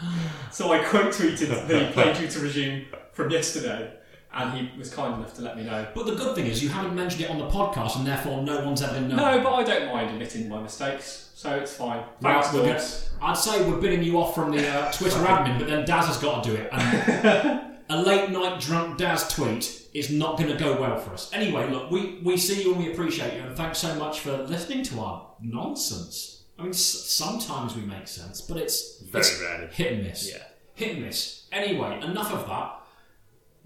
[0.52, 3.92] so I quote tweeted the play due to resume from yesterday,
[4.32, 5.86] and he was kind enough to let me know.
[5.94, 8.64] But the good thing is you haven't mentioned it on the podcast, and therefore no
[8.64, 9.16] one's ever known.
[9.16, 12.04] No, but I don't mind admitting my mistakes, so it's fine.
[12.20, 13.08] Well, Thanks, we're Daubs.
[13.20, 16.06] gonna- I'd say we're bidding you off from the uh, Twitter admin, but then Daz
[16.06, 16.68] has got to do it.
[16.72, 21.30] And a late night drunk Daz tweet is not going to go well for us.
[21.32, 24.36] Anyway, look, we, we see you and we appreciate you, and thanks so much for
[24.38, 26.42] listening to our nonsense.
[26.58, 29.66] I mean, s- sometimes we make sense, but it's Very it's rarely.
[29.72, 30.30] hit and miss.
[30.32, 30.42] Yeah.
[30.74, 31.46] Hit and miss.
[31.52, 32.80] Anyway, enough of that.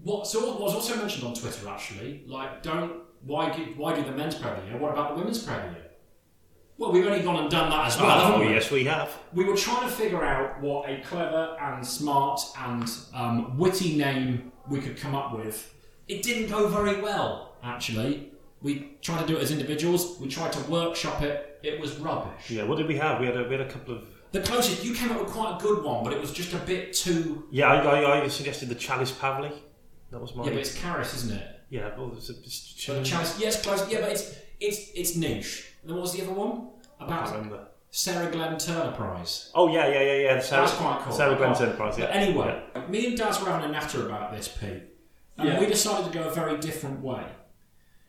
[0.01, 4.03] What so what was also mentioned on Twitter actually, like don't why give, why do
[4.03, 4.77] the men's Premier?
[4.77, 5.75] What about the women's Premier?
[6.77, 8.05] Well, we've only gone and done that as well.
[8.09, 8.53] Oh, haven't we?
[8.53, 9.13] yes, we have.
[9.33, 14.53] we were trying to figure out what a clever and smart and um, witty name
[14.69, 15.75] we could come up with.
[16.07, 18.31] It didn't go very well, actually.
[18.61, 20.17] We tried to do it as individuals.
[20.19, 21.59] We tried to workshop it.
[21.63, 22.49] It was rubbish.
[22.49, 23.19] Yeah, what did we have?
[23.19, 24.03] We had a, we had a couple of.
[24.31, 26.57] The closest you came up with quite a good one, but it was just a
[26.59, 27.45] bit too.
[27.51, 29.51] Yeah, I, I, I suggested the Chalice Pavely.
[30.11, 30.47] That was mine.
[30.47, 31.47] Yeah, but it's Charis, isn't it?
[31.69, 33.89] Yeah, well, it's, it's, But the chalice, yes, close.
[33.91, 35.71] Yeah, but it's it's it's niche.
[35.83, 37.67] And what was the other one I about can't remember.
[37.91, 39.51] Sarah Glenn Turner Prize?
[39.55, 40.35] Oh yeah, yeah, yeah, yeah.
[40.35, 41.13] The Sarah, That's quite cool.
[41.13, 41.97] Sarah Glenn But Enterprise.
[41.97, 42.05] Yeah.
[42.05, 44.83] anyway, me and Daz were having a natter about this, Pete.
[45.37, 45.59] And Yeah.
[45.59, 47.23] we decided to go a very different way.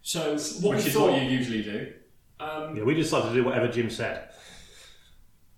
[0.03, 1.93] So what which we is thought, what you usually do.
[2.41, 4.31] um, Yeah, we decided to do whatever Jim said.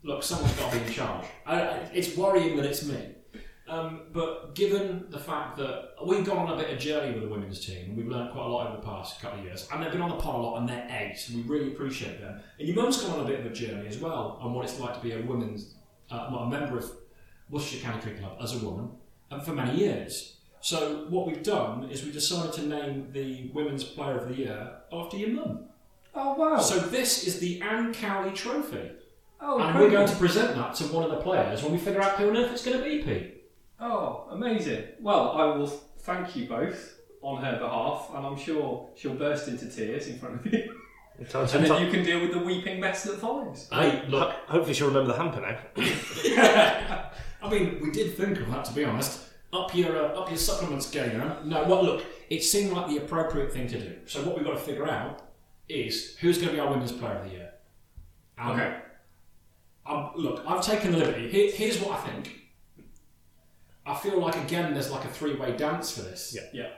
[0.02, 1.26] look, someone's got to be in charge.
[1.46, 3.14] I, I, it's worrying that it's me.
[3.72, 7.22] Um, but given the fact that we've gone on a bit of a journey with
[7.22, 9.66] the women's team, and we've learned quite a lot over the past couple of years,
[9.72, 12.20] and they've been on the pod a lot, and they're eight, and we really appreciate
[12.20, 12.38] them.
[12.58, 14.78] And your mum's gone on a bit of a journey as well on what it's
[14.78, 15.74] like to be a women's,
[16.10, 16.84] uh, well, a member of
[17.48, 18.90] Worcestershire County Cricket Club as a woman,
[19.30, 20.36] and for many years.
[20.60, 24.72] So what we've done is we decided to name the Women's Player of the Year
[24.92, 25.64] after your mum.
[26.14, 26.58] Oh wow!
[26.58, 28.90] So this is the Anne Cowley Trophy.
[29.40, 29.80] oh, And incredible.
[29.80, 32.28] we're going to present that to one of the players when we figure out who
[32.28, 33.41] on earth it's going to be, Pete.
[33.84, 34.84] Oh, amazing.
[35.00, 39.68] Well, I will thank you both on her behalf, and I'm sure she'll burst into
[39.68, 40.78] tears in front of you.
[41.18, 41.28] And
[41.66, 43.68] then you can deal with the weeping mess that follows.
[43.72, 47.10] Hey, look, Ho- Hopefully she'll remember the hamper now.
[47.42, 49.28] I mean, we did think of that to be honest.
[49.52, 51.36] Up your uh, up your supplements game, huh?
[51.44, 51.84] No, what?
[51.84, 53.96] Look, it seemed like the appropriate thing to do.
[54.06, 55.22] So what we've got to figure out
[55.68, 57.50] is who's going to be our women's player of the year.
[58.38, 58.76] Um, Okay.
[59.84, 61.28] Um, look, I've taken the liberty.
[61.28, 62.41] Here, here's what I think.
[63.84, 66.34] I feel like again, there's like a three-way dance for this.
[66.34, 66.48] Yeah.
[66.52, 66.70] Yeah.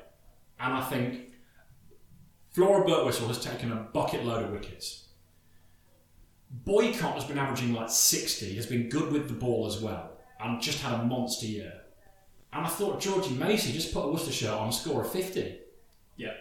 [0.58, 1.32] And I think
[2.50, 5.08] Flora Birtwhistle has taken a bucket load of wickets.
[6.50, 10.62] Boycott has been averaging like 60, has been good with the ball as well, and
[10.62, 11.72] just had a monster year.
[12.52, 15.58] And I thought Georgie Macy just put a Worcestershire on a score of 50.
[16.16, 16.34] Yeah.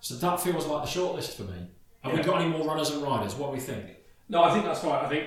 [0.00, 1.68] So that feels like the shortlist for me.
[2.02, 3.34] Have we got any more runners and riders?
[3.34, 3.84] What do we think?
[4.30, 5.04] No, I think that's right.
[5.04, 5.26] I think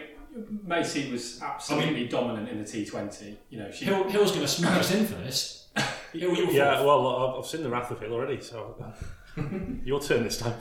[0.65, 3.35] Macy was absolutely dominant in the T20.
[3.49, 3.85] You know, she.
[3.85, 5.67] Hill, Hill's going to smash us in for this.
[6.13, 6.85] Hill, you're Yeah, fourth.
[6.85, 8.75] well, I've- I've seen the Wrath of Hill already, so
[9.83, 10.55] your turn this time.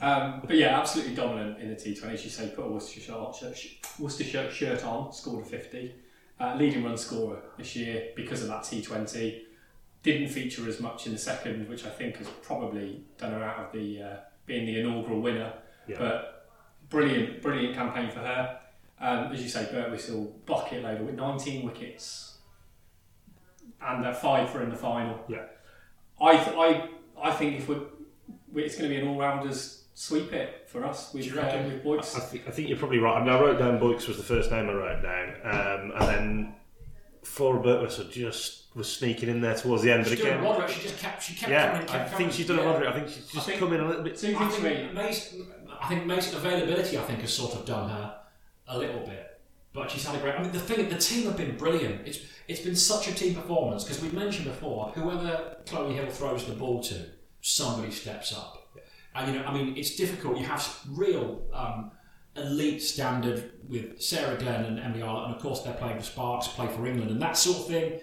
[0.00, 2.18] Um, but yeah, absolutely dominant in the T20.
[2.18, 3.58] She said, say, put a Worcestershire shirt,
[3.98, 5.94] Worcestershire shirt on, scored a 50.
[6.40, 9.42] Uh, leading run scorer this year because of that T20.
[10.02, 13.66] Didn't feature as much in the second, which I think has probably done her out
[13.66, 15.52] of the uh, being the inaugural winner.
[15.86, 15.96] Yeah.
[15.98, 16.48] But
[16.90, 18.58] brilliant, brilliant campaign for her.
[19.02, 22.36] Um, as you say, Birtwhistle, bucket loader with 19 wickets
[23.84, 25.18] and uh, five for in the final.
[25.28, 25.46] Yeah.
[26.20, 26.88] I, th- I,
[27.20, 27.80] I think if we're,
[28.54, 31.64] it's going to be an all-rounders sweep it for us with, Do you uh, reckon?
[31.66, 32.14] with I, Boyce.
[32.30, 33.16] think, I think you're probably right.
[33.20, 36.08] I mean, I wrote down Boyks was the first name I wrote down, um, and
[36.08, 36.54] then
[37.24, 40.04] Flora Birtwhistle just was sneaking in there towards the end.
[40.04, 42.18] But She's doing again, Roderick, she just kept, she kept yeah, coming, I kept think
[42.18, 42.30] coming.
[42.30, 42.68] she's done a Yeah.
[42.70, 42.88] Roderick.
[42.88, 44.16] I think she's just think- come in a little bit.
[44.16, 44.74] Two I things for me.
[44.76, 45.46] think Mason,
[45.80, 48.14] I think Mason availability, I think, has sort of done her
[48.72, 49.40] a little bit.
[49.72, 50.34] But she's had a great.
[50.34, 52.06] I mean, the thing, the team have been brilliant.
[52.06, 56.44] It's it's been such a team performance because we've mentioned before, whoever Chloe Hill throws
[56.44, 57.06] the ball to,
[57.40, 58.58] somebody steps up.
[59.14, 60.38] And you know, I mean, it's difficult.
[60.38, 61.90] You have real um,
[62.36, 66.48] elite standard with Sarah Glenn and Emily Arlott, and of course they're playing for Sparks,
[66.48, 68.00] play for England, and that sort of thing.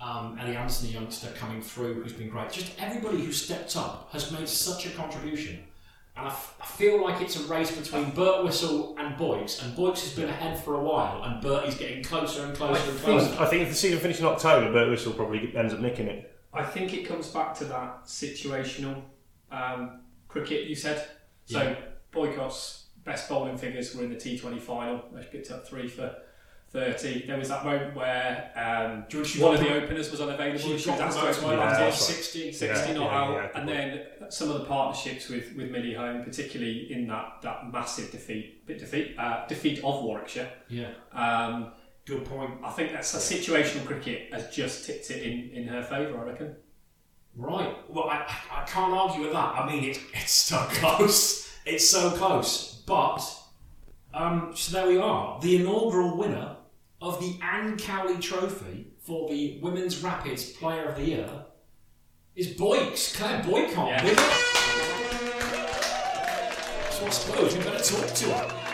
[0.00, 2.50] Um, Ellie Anderson, a youngster coming through, who's been great.
[2.50, 5.64] Just everybody who stepped up has made such a contribution.
[6.16, 10.02] And I, f- I feel like it's a race between Birtwhistle and Boyks, and Boyks
[10.02, 13.40] has been ahead for a while, and Burt is getting closer and closer and closer.
[13.40, 16.36] I think if the season finishes in October, Birtwhistle probably ends up nicking it.
[16.52, 19.02] I think it comes back to that situational
[19.52, 21.06] um, cricket you said.
[21.46, 21.76] So Yeah.
[22.12, 25.04] Boycott's best bowling figures were in the T20 final.
[25.14, 26.14] They picked up three for
[26.72, 27.26] 30.
[27.26, 30.58] There was that moment where um, Do you- she one of the openers was unavailable.
[30.60, 31.94] She She got was asked to promoted open by the Yeah, right.
[31.94, 35.70] 60, 60 Yeah, not yeah, out, yeah, and then some of the partnerships with, with
[35.70, 40.48] Millie Home, particularly in that, that massive defeat, bit defeat, uh, defeat of Warwickshire.
[40.68, 41.72] Yeah, Um,
[42.06, 42.52] good point.
[42.64, 46.18] I think that's a situational cricket has just tipped it in, in her favour.
[46.20, 46.54] I reckon.
[47.36, 47.74] Right.
[47.88, 49.54] Well, I, I can't argue with that.
[49.58, 51.52] I mean, it's it's so close.
[51.66, 52.82] It's so close.
[52.86, 53.20] But
[54.12, 55.40] um, so there we are.
[55.40, 56.56] The inaugural winner
[57.00, 61.30] of the Anne Cowley Trophy for the Women's Rapids Player of the Year
[62.36, 63.88] is Boyks, Claire Boycott.
[63.88, 64.04] Yeah.
[64.04, 64.16] winner.
[66.90, 68.66] So I suppose we better talk to her.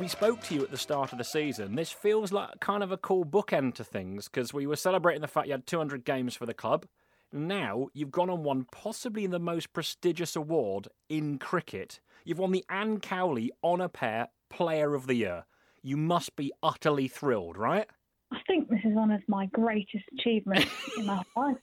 [0.00, 1.74] We spoke to you at the start of the season.
[1.74, 5.28] This feels like kind of a cool bookend to things because we were celebrating the
[5.28, 6.84] fact you had 200 games for the club.
[7.32, 12.00] Now you've gone and won possibly the most prestigious award in cricket.
[12.24, 15.44] You've won the Anne Cowley Honour Pair Player of the Year.
[15.82, 17.86] You must be utterly thrilled, right?
[18.32, 21.56] I think this is one of my greatest achievements in my life.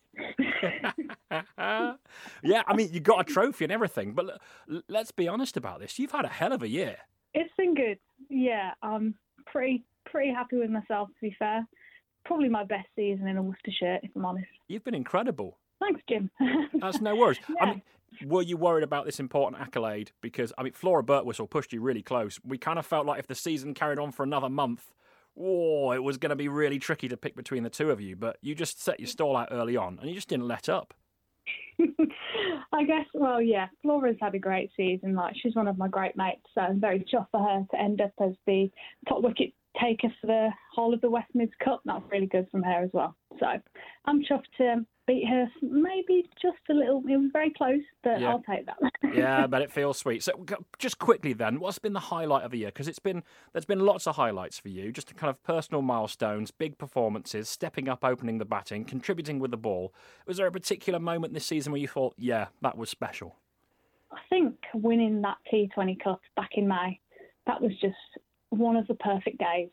[2.44, 4.40] yeah, I mean, you got a trophy and everything, but
[4.88, 5.98] let's be honest about this.
[5.98, 6.98] You've had a hell of a year.
[7.34, 7.98] It's been good.
[8.30, 9.16] Yeah, I'm
[9.48, 11.10] pretty pretty happy with myself.
[11.10, 11.66] To be fair,
[12.26, 14.46] probably my best season in a Worcestershire, if I'm honest.
[14.68, 15.58] You've been incredible.
[15.84, 16.30] Thanks, Jim.
[16.80, 17.40] That's no worries.
[17.60, 17.82] I mean,
[18.26, 20.12] were you worried about this important accolade?
[20.22, 22.40] Because I mean, Flora Birtwhistle pushed you really close.
[22.46, 24.94] We kind of felt like if the season carried on for another month,
[25.38, 28.16] oh, it was going to be really tricky to pick between the two of you.
[28.16, 30.94] But you just set your stall out early on, and you just didn't let up.
[32.72, 35.16] I guess, well, yeah, Flora's had a great season.
[35.16, 38.02] Like, she's one of my great mates, so I'm very chuffed for her to end
[38.02, 38.70] up as the
[39.08, 41.82] top wicket taker for the whole of the West Mids Cup.
[41.86, 43.16] That's really good from her as well.
[43.40, 43.48] So
[44.06, 47.04] I'm chuffed to beat her, maybe just a little.
[47.08, 48.30] It was very close, but Yeah.
[48.32, 48.78] I'll take that.
[49.14, 50.24] yeah, but it feels sweet.
[50.24, 50.46] So,
[50.80, 52.70] just quickly then, what's been the highlight of the year?
[52.70, 56.52] Because it's been there's been lots of highlights for you, just kind of personal milestones,
[56.52, 59.94] big performances, stepping up, opening the batting, contributing with the ball.
[60.26, 63.36] Was there a particular moment this season where you thought, yeah, that was special?
[64.12, 67.00] I think winning that T20 Cup back in May,
[67.48, 67.96] that was just
[68.50, 69.70] one of the perfect days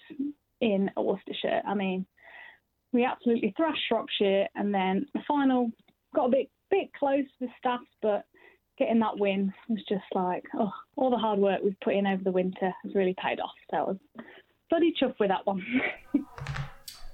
[0.60, 1.62] in Worcestershire.
[1.66, 2.06] I mean,
[2.92, 5.70] we absolutely thrashed Shropshire, and then the final
[6.14, 8.24] got a bit bit close with staff, but
[8.78, 12.22] getting that win was just like, oh, all the hard work we've put in over
[12.22, 13.50] the winter has really paid off.
[13.70, 13.96] So I was
[14.70, 15.64] bloody chuffed with that one.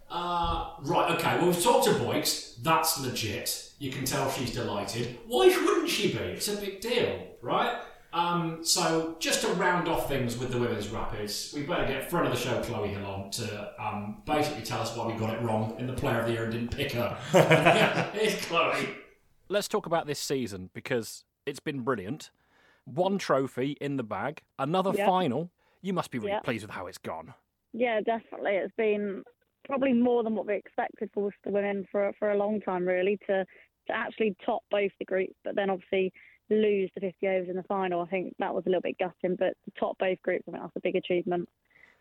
[0.09, 1.37] Uh, right, okay.
[1.37, 2.55] Well, we've talked to Boyks.
[2.63, 3.73] That's legit.
[3.79, 5.19] You can tell she's delighted.
[5.27, 6.19] Why wouldn't she be?
[6.19, 7.77] It's a big deal, right?
[8.21, 12.27] Um, so, just to round off things with the women's rapids, we better get front
[12.27, 15.43] of the show, Chloe Hill, on to um, basically tell us why we got it
[15.43, 17.15] wrong in the Player of the Year and didn't pick her.
[18.19, 18.89] Here's Chloe.
[19.51, 22.31] Let's talk about this season because it's been brilliant.
[22.87, 25.05] One trophy in the bag, another Yeah.
[25.05, 25.51] final.
[25.83, 26.41] You must be really Yeah.
[26.41, 27.35] pleased with how it's gone.
[27.75, 28.53] Yeah, definitely.
[28.53, 29.25] It's been
[29.67, 33.19] probably more than what we expected for Worcester women for for a long time, really,
[33.27, 33.45] to
[33.89, 36.13] to actually top both the groups, but then obviously
[36.51, 38.01] lose the 50 overs in the final.
[38.01, 40.63] I think that was a little bit gutting, but to top both groups, I think
[40.63, 41.49] that's a big achievement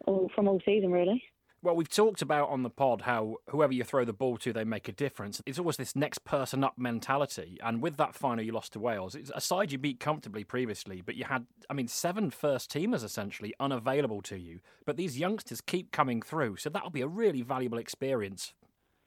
[0.05, 1.23] all, from all season, really.
[1.65, 4.63] Well, we've talked about on the pod how whoever you throw the ball to, they
[4.63, 5.41] make a difference.
[5.47, 7.57] It's always this next person up mentality.
[7.63, 11.01] And with that final you lost to Wales, it's a side you beat comfortably previously,
[11.01, 14.59] but you had, I mean, seven first teamers essentially unavailable to you.
[14.85, 18.53] But these youngsters keep coming through, so that'll be a really valuable experience.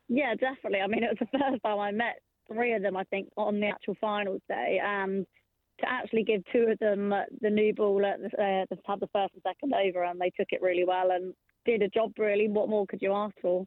[0.08, 0.80] Yeah, definitely.
[0.80, 2.22] I mean, it was the first time I met
[2.52, 4.80] three of them, I think, on the actual finals day.
[4.82, 5.26] And
[5.80, 9.00] to actually give two of them uh, the new ball at the, uh, they've had
[9.00, 11.34] the first and second over, and they took it really well and
[11.64, 12.48] did a job, really.
[12.48, 13.64] What more could you ask for?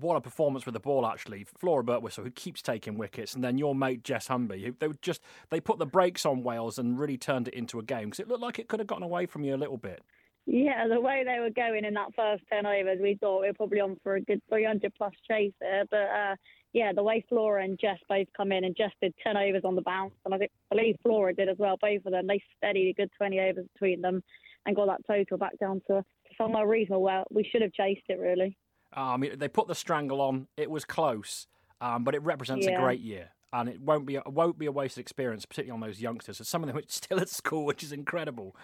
[0.00, 1.44] What a performance with the ball, actually.
[1.58, 5.22] Flora Birtwistle, who keeps taking wickets, and then your mate Jess Humby, who they just
[5.50, 8.28] they put the brakes on Wales and really turned it into a game because it
[8.28, 10.02] looked like it could have gotten away from you a little bit.
[10.50, 13.52] Yeah, the way they were going in that first 10 overs, we thought we were
[13.52, 15.84] probably on for a good 300 plus chase there.
[15.90, 16.36] But uh,
[16.72, 19.74] yeah, the way Flora and Jess both come in and Jess did 10 overs on
[19.74, 22.26] the bounce, and I think, believe Flora did as well, both of them.
[22.26, 24.22] They steadied a good 20 overs between them
[24.66, 26.04] and got that total back down to
[26.36, 27.02] somewhere reasonable.
[27.02, 28.56] Well, we should have chased it really.
[28.92, 30.48] I mean, they put the strangle on.
[30.56, 31.46] It was close,
[31.80, 34.72] um, but it represents a great year, and it won't be a, won't be a
[34.72, 36.46] wasted experience, particularly on those youngsters.
[36.46, 38.56] Some of them are still at school, which is incredible.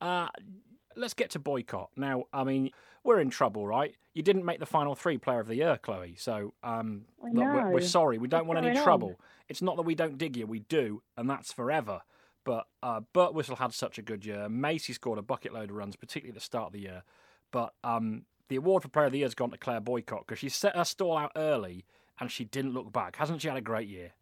[0.00, 0.28] Uh,
[0.96, 2.24] let's get to boycott now.
[2.32, 2.70] I mean,
[3.04, 3.94] we're in trouble, right?
[4.14, 6.14] You didn't make the final three Player of the Year, Chloe.
[6.18, 8.18] So, um, look, we're, we're sorry.
[8.18, 8.84] We don't What's want any going on?
[8.84, 9.20] trouble.
[9.48, 10.46] It's not that we don't dig you.
[10.46, 12.02] We do, and that's forever.
[12.44, 14.48] But uh, Birtwhistle had such a good year.
[14.48, 17.02] Macy scored a bucket load of runs, particularly at the start of the year.
[17.50, 20.38] But um, the award for Player of the Year has gone to Claire Boycott because
[20.38, 21.84] she set her stall out early
[22.18, 23.16] and she didn't look back.
[23.16, 24.12] Hasn't she had a great year?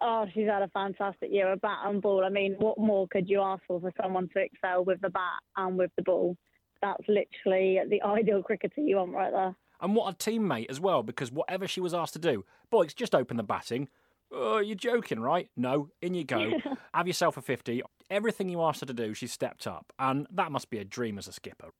[0.00, 2.24] Oh, she's had a fantastic year, a bat and ball.
[2.24, 5.40] I mean, what more could you ask for for someone to excel with the bat
[5.56, 6.36] and with the ball?
[6.82, 9.54] That's literally the ideal cricketer you want right there.
[9.80, 13.14] And what a teammate as well, because whatever she was asked to do, Boyks, just
[13.14, 13.88] open the batting.
[14.30, 15.48] Oh, you're joking, right?
[15.56, 16.50] No, in you go.
[16.94, 17.82] Have yourself a 50.
[18.10, 19.92] Everything you asked her to do, she stepped up.
[19.98, 21.70] And that must be a dream as a skipper.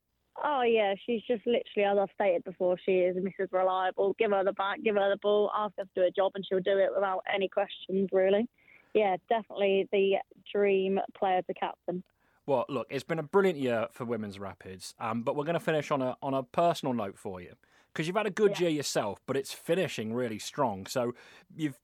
[0.43, 3.51] Oh yeah, she's just literally, as I've stated before, she is Mrs.
[3.51, 4.15] Reliable.
[4.17, 6.45] Give her the bat, give her the ball, ask her to do a job, and
[6.47, 8.47] she'll do it without any questions, really.
[8.93, 10.15] Yeah, definitely the
[10.51, 12.03] dream player to captain.
[12.49, 15.59] Well, look, it's been a brilliant year for women's rapids, um, but we're going to
[15.59, 17.53] finish on a on a personal note for you
[17.93, 20.87] because you've had a good year yourself, but it's finishing really strong.
[20.87, 21.13] So
[21.55, 21.77] you've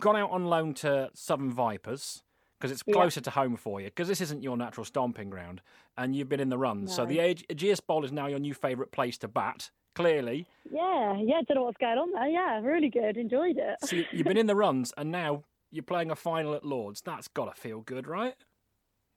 [0.00, 2.24] gone out on loan to Southern Vipers
[2.58, 2.94] because it's Yeah.
[2.94, 5.62] closer to home for you because this isn't your natural stomping ground,
[5.96, 6.92] and you've been in the runs.
[6.92, 9.70] So the Aege- Ageas Bowl is now your new favourite place to bat.
[9.94, 12.28] Clearly, Yeah, yeah, I don't know what's going on there.
[12.28, 13.76] Yeah, really good, enjoyed it.
[13.84, 17.00] so you- you've been in the runs, and now you're playing a final at Lords.
[17.00, 18.34] That's got to feel good, right?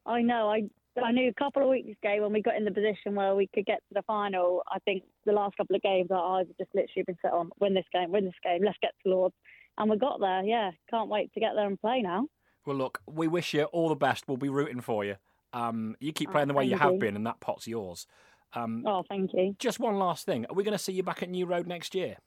[0.06, 0.52] I know.
[0.52, 0.70] I
[1.02, 3.48] I knew a couple of weeks ago when we got in the position where we
[3.54, 4.62] could get to the final.
[4.72, 7.50] I think the last couple of games our eyes have just literally been set on
[7.60, 9.36] win this game, win this game, let's get to Lords,
[9.78, 10.44] and we got there.
[10.44, 12.28] Yeah, can't wait to get there and play now.
[12.66, 14.28] Well, look, we wish you all the best.
[14.28, 15.16] We'll be rooting for you.
[15.52, 17.00] Um, you keep Oh, playing the way you have you.
[17.00, 18.06] been, and that pot's yours.
[18.54, 19.56] Um, Oh, thank you.
[19.60, 20.46] Just one last thing.
[20.46, 22.18] Are we going to see you back at New Road next year?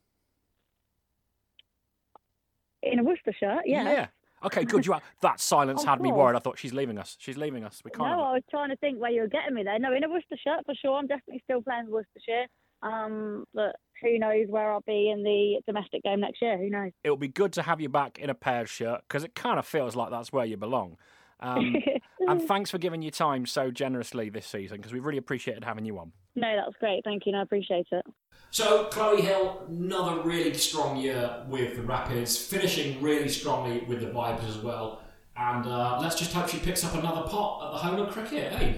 [2.82, 3.82] In a Worcestershire, yeah.
[3.84, 4.06] Yeah.
[4.46, 4.86] Okay, good.
[4.86, 5.02] You are.
[5.22, 6.36] That silence had me worried.
[6.36, 7.16] I thought she's leaving us.
[7.18, 7.82] She's leaving us.
[7.84, 8.10] We can't.
[8.10, 9.78] No, I was trying to think where you were getting me there.
[9.78, 10.96] No, in a Worcestershire for sure.
[10.96, 12.46] I'm definitely still playing Worcestershire.
[12.82, 16.58] Um, but who knows where I'll be in the domestic game next year?
[16.58, 16.92] Who knows?
[17.02, 19.66] It'll be good to have you back in a pairs shirt because it kind of
[19.66, 20.96] feels like that's where you belong.
[21.40, 21.76] Um,
[22.20, 25.84] and thanks for giving your time so generously this season because we really appreciated having
[25.84, 26.12] you on.
[26.36, 27.02] No, that was great.
[27.04, 27.30] Thank you.
[27.32, 28.04] and I appreciate it.
[28.50, 34.10] So, Chloe Hill, another really strong year with the Rapids, finishing really strongly with the
[34.10, 35.02] Vipers as well.
[35.36, 38.52] And uh, let's just hope she picks up another pot at the home of cricket,
[38.52, 38.74] eh?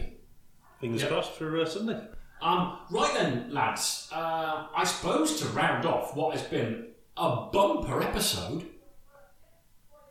[0.80, 1.10] Fingers Yep.
[1.10, 2.00] crossed for uh, Sunday.
[2.40, 6.86] Um, right then, lads, uh, I suppose to round off what has been
[7.16, 8.64] a bumper episode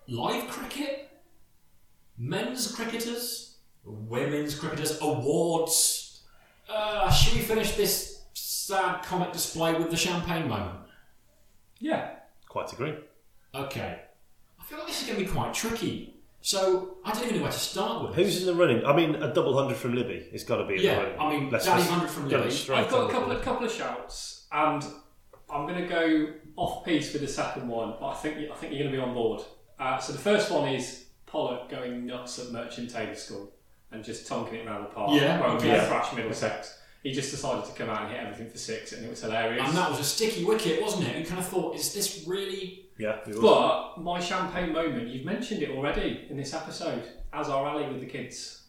[0.07, 1.09] live cricket,
[2.17, 6.06] men's cricketers, women's cricketers, awards.
[6.69, 10.79] Uh, should we finish this sad comic display with the champagne moment?
[11.79, 12.11] Yeah.
[12.49, 12.95] Quite agree.
[13.53, 13.99] Okay.
[14.59, 16.13] I feel like this is going to be quite tricky.
[16.41, 18.15] So, I don't even know where to start with.
[18.15, 18.85] Who's in the running?
[18.85, 20.27] I mean, a double hundred from Libby.
[20.31, 21.19] It's got to be in Yeah, the running.
[21.19, 22.73] I mean, Let's Daddy 100 from Libby.
[22.73, 24.83] I've got a couple of couple of shouts, and
[25.49, 27.95] I'm going to go off piece with the second one.
[27.99, 29.41] But I think I think you're going to be on board.
[29.79, 33.51] Uh, so the first one is Pollock going nuts at Merchant Taylor School
[33.91, 35.11] and just tonking it around the park.
[35.13, 35.67] Yeah, Well, okay.
[35.67, 35.85] yeah.
[35.87, 36.79] thrash Middlesex.
[37.03, 39.65] He just decided to come out and hit everything for six, and it was hilarious.
[39.65, 41.17] And that was a sticky wicket, wasn't it?
[41.17, 42.85] You kind of thought, is this really.
[42.97, 43.39] Yeah, it was.
[43.39, 48.07] But my champagne moment, you've mentioned it already in this episode, Azhar Ali with the
[48.07, 48.63] kids.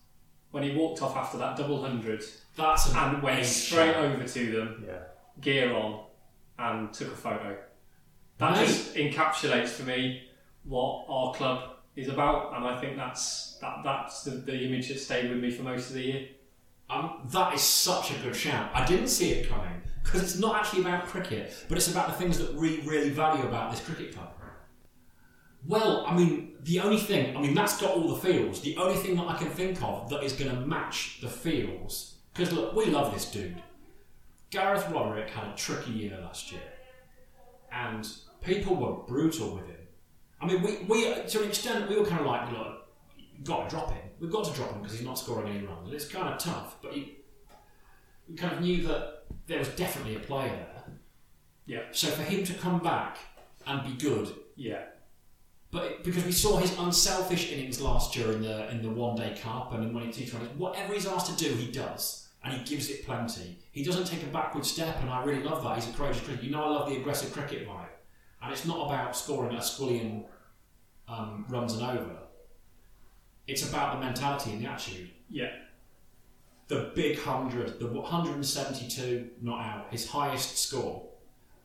[0.51, 2.25] When he walked off after that double hundred
[2.57, 3.45] That's and went amazing.
[3.45, 4.99] straight over to them, yeah.
[5.43, 6.05] gear on,
[6.59, 7.57] and took a photo.
[8.39, 8.66] That Mate.
[8.66, 10.23] just encapsulates for me
[10.64, 15.01] what our club is about, and I think that's that that's the, the image that
[15.01, 16.28] stayed with me for most of the year.
[16.88, 18.70] Um, that is such a good shout.
[18.72, 22.14] I didn't see it coming because it's not actually about cricket, but it's about the
[22.14, 24.32] things that we really value about this cricket club.
[25.66, 28.62] Well, I mean, the only thing, I mean, that's got all the feels.
[28.62, 32.14] The only thing that I can think of that is going to match the feels,
[32.32, 33.61] because look, we love this dude.
[34.51, 36.62] Gareth Roderick had a tricky year last year,
[37.70, 38.09] and
[38.40, 39.78] people were brutal with him.
[40.41, 42.49] I mean, we, we to an extent, we were kind of like,
[43.36, 44.03] you've got to drop him.
[44.20, 45.86] We've got to drop him because he's not scoring any runs.
[45.86, 47.07] And it's kind of tough, but you,
[48.28, 50.84] we kind of knew that there was definitely a player there.
[51.66, 51.80] Yeah.
[51.93, 53.18] So for him to come back
[53.66, 54.82] and be good, Yeah,
[55.70, 59.16] but it- because we saw his unselfish innings last year in the in the one
[59.16, 62.53] day cup and in winning T twenty, whatever he's asked to do, he does, and
[62.55, 63.59] he gives it plenty.
[63.72, 65.76] He doesn't take a backward step, and I really love that.
[65.76, 66.43] He's a courageous cricket.
[66.45, 67.88] You know, I love the aggressive cricket vibe,
[68.43, 70.24] and it's not about scoring a squillion
[71.09, 72.16] um, runs and over.
[73.47, 75.11] It's about the mentality and the attitude.
[75.30, 75.51] yeah,
[76.68, 81.07] The big hundred, the 172 not out, his highest score,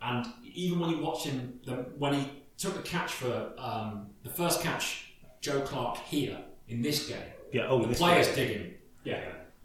[0.01, 4.29] and even when you watch him, the, when he took the catch for um, the
[4.29, 6.37] first catch, Joe Clarke here
[6.69, 7.17] in this game,
[7.51, 8.35] Yeah, oh, the this players game.
[8.47, 8.73] digging.
[9.03, 9.21] yeah.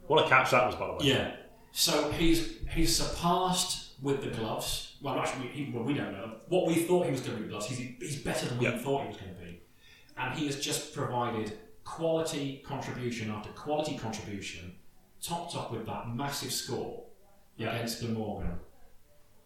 [0.08, 0.98] What a catch that was, by the way.
[1.02, 1.32] Yeah.
[1.70, 4.87] So he's he's surpassed with the gloves.
[5.00, 7.54] Well, actually, he, well, we don't know what we thought he was going to be
[7.54, 7.64] with.
[7.66, 8.78] He's, he's better than we Yeah.
[8.78, 9.60] thought he was going to be,
[10.16, 14.74] and he has just provided quality contribution after quality contribution,
[15.22, 17.04] topped up with that massive score
[17.56, 17.74] Yeah.
[17.74, 18.58] against Glamorgan.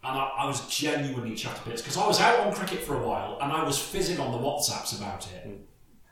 [0.04, 3.06] And I, I was genuinely chuffed bits because I was out on cricket for a
[3.06, 5.46] while and I was fizzing on the WhatsApps about it.
[5.46, 5.58] Mm.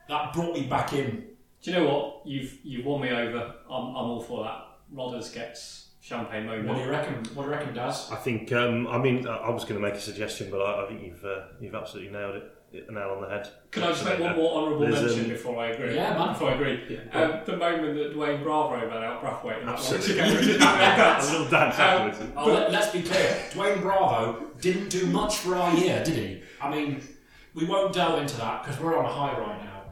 [0.08, 1.24] That brought me back in.
[1.62, 2.22] Do you know what?
[2.24, 3.38] You've you've won me over.
[3.68, 4.66] I'm, I'm all for that.
[4.94, 6.68] Rodders gets champagne moment.
[6.68, 7.14] What do you reckon?
[7.34, 8.08] What do you reckon, Daz?
[8.10, 8.52] I think.
[8.52, 11.02] Um, I mean, I I was going to make a suggestion, but I, I think
[11.02, 12.56] you've uh, you've absolutely nailed it.
[12.72, 13.48] Hit the nail on the head.
[13.72, 15.92] Can I just make one more honourable mention um, before I agree?
[15.92, 16.28] Yeah, man.
[16.28, 17.00] Before I agree.
[17.10, 20.08] Um, the moment that Dwayne Bravo ran out Brathwaite in that one Absolutely.
[20.08, 22.32] together in that a little dance Um.
[22.36, 23.42] Oh, let, let's be clear.
[23.50, 26.42] Dwayne Bravo didn't do much for our year, did he?
[26.60, 27.02] I mean,
[27.54, 29.82] we won't delve into that because we're on a high right now.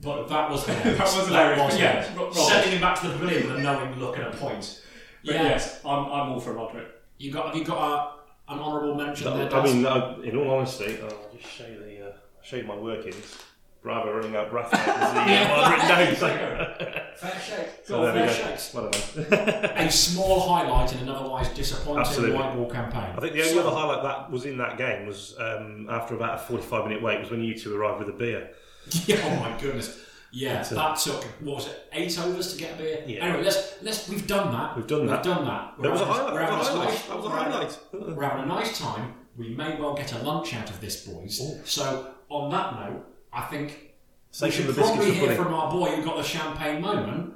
[0.00, 0.96] But that was hilarious.
[0.96, 2.34] That was hilarious, was but yeah, Rob.
[2.34, 4.80] Sending him back to the pavilion with a knowing look and a point.
[5.24, 5.42] But Yeah.
[5.44, 6.88] yes, I'm, I'm all for Roderick.
[7.18, 7.46] You got?
[7.48, 8.18] Have you got
[8.48, 9.46] a, an honourable mention there?
[9.46, 9.74] I Daz?
[9.74, 12.12] mean, I, in all honesty, I'll just show you the uh,
[12.42, 13.38] show you my workings.
[13.82, 14.72] Bravo running out breath.
[14.74, 16.16] Is the uh, what I've written.
[16.16, 17.68] So, Fair shake.
[17.86, 18.32] so there we fair go.
[18.50, 18.74] shakes.
[18.74, 19.64] Well done.
[19.86, 22.36] A small highlight in an otherwise disappointing Absolutely.
[22.36, 23.14] white ball campaign.
[23.16, 26.14] I think the only So- other highlight that was in that game was um, after
[26.14, 28.50] about a 45 minute wait was when you two arrived with a beer.
[29.06, 29.98] Yeah, oh my goodness.
[30.32, 33.02] Yeah, So- that took what was it, eight overs to get a beer?
[33.06, 33.24] Yeah.
[33.24, 34.76] Anyway, let's let's we've done that.
[34.76, 35.24] We've done that.
[35.24, 35.74] We've done that.
[35.82, 36.32] That was a highlight.
[36.34, 36.88] we're That having was a highlight.
[36.88, 37.78] nice- That was a we're having- highlight.
[38.16, 39.14] We're having a nice time.
[39.36, 41.40] We may well get a lunch out of this, boys.
[41.42, 41.60] Oh.
[41.64, 43.88] So on that note, I think we
[44.30, 45.42] Save should the probably hear pudding.
[45.44, 47.34] from our boy who got the champagne moment.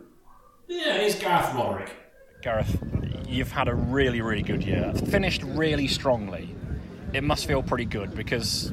[0.69, 1.91] Yeah, here's Gareth Roderick.
[2.43, 2.79] Gareth,
[3.27, 4.93] you've had a really, really good year.
[5.11, 6.55] Finished really strongly.
[7.13, 8.73] It must feel pretty good because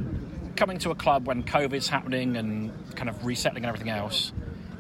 [0.62, 4.32] coming to a club when COVID's happening and kind of resettling and everything else,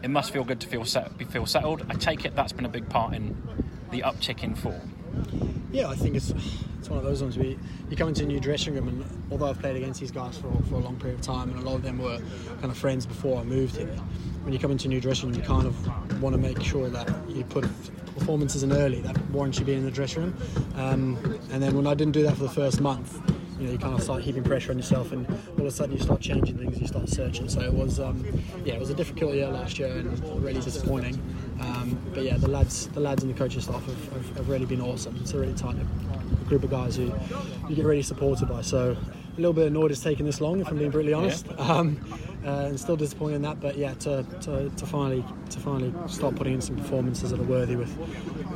[0.03, 1.84] it must feel good to feel set, feel settled.
[1.89, 3.36] I take it that's been a big part in
[3.89, 4.93] the uptick in form.
[5.71, 6.29] Yeah, I think it's
[6.77, 7.59] it's one of those ones where you,
[7.89, 10.51] you come into a new dressing room, and although I've played against these guys for,
[10.69, 12.19] for a long period of time, and a lot of them were
[12.59, 13.88] kind of friends before I moved here,
[14.43, 16.91] when you come into a new dressing room, you kind of want to make sure
[16.91, 17.63] that you put
[18.19, 20.38] performances in early that warrants you being in the dressing room.
[20.75, 23.19] Um, and then when I didn't do that for the first month,
[23.62, 25.95] you know, you kind of start heaping pressure on yourself, and all of a sudden
[25.95, 27.47] you start changing things, you start searching.
[27.47, 28.26] So it was, um,
[28.66, 31.22] yeah, it was a difficult year last year and really disappointing.
[31.62, 34.66] Um, but yeah, the lads, the lads and the coaching staff have, have, have really
[34.66, 35.16] been awesome.
[35.22, 35.78] It's a really tight
[36.47, 37.14] group of guys who
[37.70, 38.62] you get really supported by.
[38.62, 38.97] So
[39.41, 41.47] little bit annoyed it's taken this long, if I'm being brutally honest.
[41.57, 41.99] Um,
[42.45, 46.35] uh, and still disappointed in that, but yeah, to, to, to finally to finally start
[46.35, 47.95] putting in some performances that are worthy with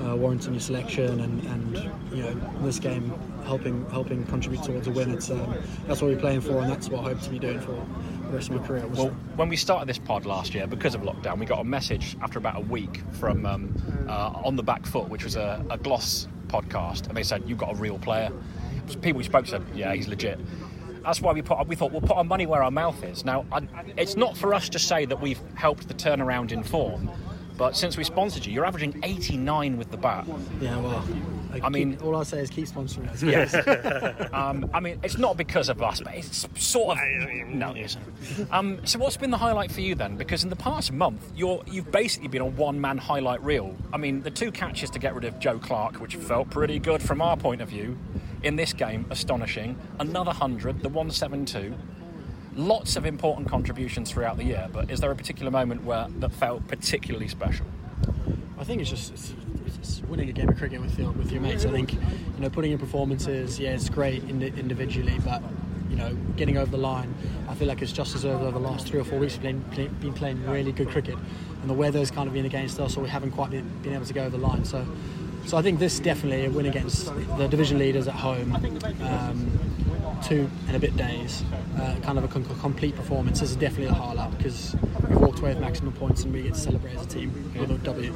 [0.04, 3.14] uh, warranting your selection and, and you know this game
[3.46, 5.12] helping helping contribute towards a win.
[5.12, 5.56] It's um,
[5.88, 8.36] that's what we're playing for, and that's what I hope to be doing for the
[8.36, 8.88] rest of my career.
[8.88, 12.18] Well, when we started this pod last year, because of lockdown, we got a message
[12.22, 15.78] after about a week from um, uh, On the Back Foot, which was a, a
[15.78, 18.32] Gloss podcast, and they said, You've got a real player.
[19.02, 20.40] People we spoke to said, Yeah, he's legit.
[21.06, 21.68] That's why we put.
[21.68, 23.24] We thought we'll put our money where our mouth is.
[23.24, 27.10] Now, I, it's not for us to say that we've helped the turnaround in form,
[27.58, 30.26] but since we sponsored you, you're averaging 89 with the bat.
[30.60, 31.08] Yeah, well,
[31.62, 33.24] I, I mean- keep, all I say is keep sponsoring us.
[33.24, 33.54] Yes.
[34.34, 37.04] um, I mean, it's not because of us, but it's sort of.
[37.48, 38.52] No, it isn't.
[38.52, 40.18] Um, so, what's been the highlight for you then?
[40.18, 43.76] Because in the past month, you're you've basically been a one-man highlight reel.
[43.94, 47.02] I mean, the two catches to get rid of Joe Clarke, which felt pretty good
[47.02, 47.98] from our point of view,
[48.44, 49.78] in this game, astonishing.
[50.00, 51.74] Another hundred, the one-seven-two.
[52.56, 56.32] Lots of important contributions throughout the year, but is there a particular moment where that
[56.32, 57.66] felt particularly special?
[58.58, 59.34] I think it's just it's,
[59.78, 61.66] it's winning a game of cricket with your with your mates.
[61.66, 62.00] I think you
[62.40, 65.42] know putting in performances, yeah, it's great indi- individually, but
[65.90, 67.14] you know getting over the line,
[67.48, 69.34] I feel like it's just deserved over the last three or four weeks.
[69.34, 71.18] We've been, play, been playing really good cricket,
[71.62, 74.06] and the weather's kind of been against us, so we haven't quite been, been able
[74.06, 74.66] to go over the line.
[74.66, 74.86] So,
[75.46, 77.06] so I think this definitely a win against
[77.38, 78.56] the division leaders at home.
[79.02, 79.60] Um,
[80.26, 81.44] two and a bit days,
[81.78, 83.40] uh, kind of a complete performance.
[83.42, 84.76] This is definitely a highlight because
[85.08, 87.70] we walked away with maximum points and we get to celebrate as a team with
[87.70, 88.16] a W.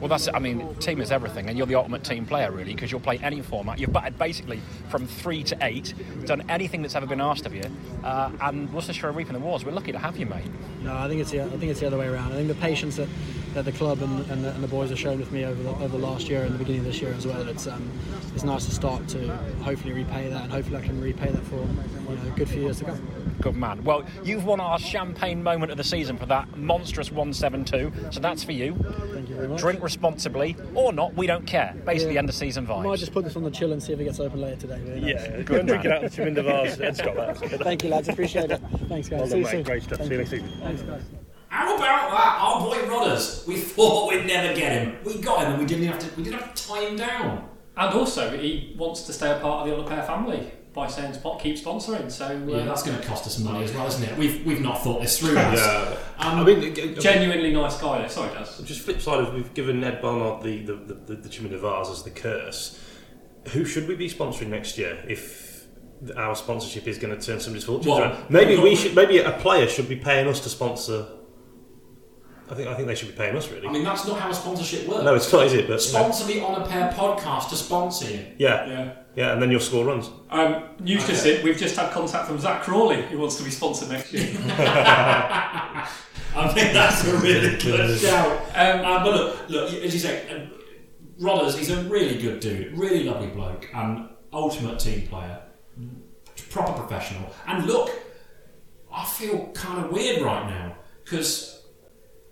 [0.00, 2.90] Well, that's I mean, team is everything, and you're the ultimate team player, really, because
[2.90, 3.78] you'll play any format.
[3.78, 5.92] You've batted basically from three to eight,
[6.24, 7.64] done anything that's ever been asked of you,
[8.02, 9.62] uh, and Worcestershire are reaping the rewards.
[9.62, 10.46] We're lucky to have you, mate.
[10.82, 12.32] No, I think it's the, I think it's the other way around.
[12.32, 13.08] I think the patience that,
[13.54, 15.70] that the club and, and, the, and the boys have shown with me over the,
[15.70, 17.48] over the last year and the beginning of this year as well.
[17.48, 17.90] It's um,
[18.34, 19.28] it's nice to start to
[19.62, 22.62] hopefully repay that, and hopefully I can repay that for you know a good few
[22.62, 23.08] years to come.
[23.40, 23.82] Good man.
[23.84, 28.44] Well, you've won our champagne moment of the season for that monstrous 172, so that's
[28.44, 28.74] for you.
[29.12, 29.60] Thank you very much.
[29.60, 31.74] Drink responsibly or not, we don't care.
[31.86, 32.20] Basically, Yeah.
[32.20, 32.84] end of season I vibes.
[32.84, 34.78] might just put this on the chill and see if it gets open later today.
[34.84, 35.10] Very nice.
[35.10, 37.38] Yeah, go and drink it out of the Chaminda Vase and Scott that.
[37.62, 38.08] Thank you, lads.
[38.08, 38.60] Appreciate it.
[38.88, 39.20] Thanks, guys.
[39.20, 39.50] Well See you mate.
[39.50, 39.62] soon.
[39.62, 39.98] Great stuff.
[39.98, 40.24] Thank See you you.
[40.24, 40.60] next evening.
[40.60, 41.02] Thanks, guys.
[41.50, 42.38] How about that?
[42.40, 43.46] Our boy Rodders.
[43.46, 44.96] We thought we'd never get him.
[45.04, 46.06] We got him, and we didn't have to.
[46.16, 47.48] We didn't have to tie him down.
[47.76, 51.12] And also, he wants to stay a part of the On Pair family by saying
[51.14, 52.08] spot keep sponsoring.
[52.10, 54.16] So uh, Yeah, that's going to cost us money as well, isn't it?
[54.16, 55.34] We've we've not thought this through.
[55.34, 55.96] Yeah.
[56.18, 58.06] Um, I mean, g- g- genuinely nice guy.
[58.06, 58.58] Sorry, Daz.
[58.64, 61.90] Just flip side of we've given Ed Barnard the the, the, the, the Chaminda Vase
[61.90, 62.78] as the curse.
[63.48, 65.66] Who should we be sponsoring next year if
[66.16, 68.30] our sponsorship is going to turn somebody's fortunes Well, around?
[68.30, 68.94] Maybe we should.
[68.94, 71.06] Maybe a player should be paying us to sponsor.
[72.50, 73.68] I think I think they should be paying us really.
[73.68, 75.04] I mean, that's not how a sponsorship works.
[75.04, 75.68] no, it's not, is it?
[75.68, 78.26] But Sponsor the On a Pair podcast to sponsor you.
[78.38, 78.92] yeah, Yeah.
[79.14, 80.10] yeah, and then your score runs.
[80.30, 83.50] Um, news just in, we've just had contact from Zak Crawley, who wants to be
[83.50, 84.36] sponsored next year.
[86.36, 88.30] I think that's a really good shout.
[88.54, 90.46] Um, Uh, but look, look, as you say, uh,
[91.22, 95.40] Rodders, he's a really good dude, really lovely bloke, and ultimate team player,
[96.50, 97.30] proper professional.
[97.46, 97.90] And look,
[98.92, 101.59] I feel kind of weird right now because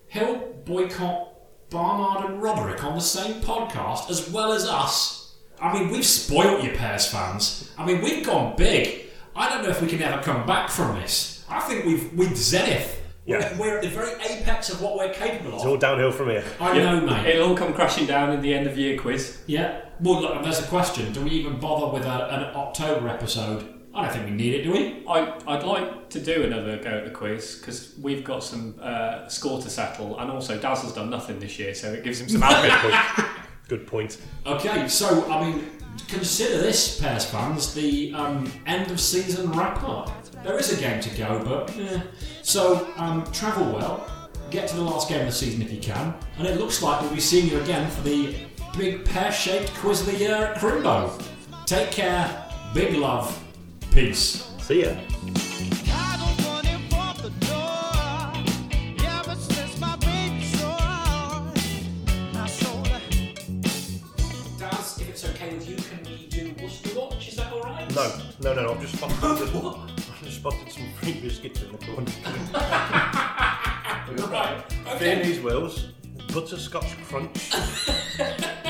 [0.09, 1.29] he'll Boycott
[1.71, 5.37] Barnard and Roderick on the same podcast as well as us.
[5.61, 7.73] I mean, we've spoilt you, Pears fans.
[7.77, 9.07] I mean, we've gone big.
[9.35, 11.45] I don't know if we can ever come back from this.
[11.49, 13.03] I think we've with Zenith.
[13.27, 13.57] Yeah.
[13.59, 15.57] We're, we're at the very apex of what we're capable of.
[15.57, 16.45] It's all downhill from here.
[16.61, 17.27] I know, mate.
[17.27, 19.43] It'll all come crashing down in the end of year quiz.
[19.47, 19.83] Yeah.
[20.01, 21.13] Well, look, there's a question.
[21.13, 23.78] Do we even bother with a, an October episode?
[23.95, 25.05] I don't think we need it, do we?
[25.09, 29.29] I, I'd like to do another go at the quiz because we've got some uh,
[29.29, 32.29] score to settle, and also Daz has done nothing this year, so it gives him
[32.29, 33.29] some admin.
[33.69, 34.21] Good point.
[34.47, 35.71] Okay, so I mean,
[36.07, 40.11] consider this, Pears fans, the um, end of season wrap up.
[40.45, 42.01] There is a game to go, but eh.
[42.43, 44.07] so um, travel well.
[44.51, 47.03] Get to the last game of the season if you can, and it looks like
[47.03, 48.35] we'll be seeing you again for the
[48.79, 51.23] big pear-shaped quiz of the year at Crimbo.
[51.67, 53.39] Take care, big love,
[53.99, 54.47] Peace.
[54.61, 54.95] See ya.
[67.91, 68.05] No,
[68.41, 72.13] no, no, I've just spotted, I've just spotted some free biscuits in the corner.
[74.31, 74.63] right.
[74.87, 74.99] Okay.
[74.99, 75.89] Viennese Whirls,
[76.33, 77.51] Butterscotch Crunch.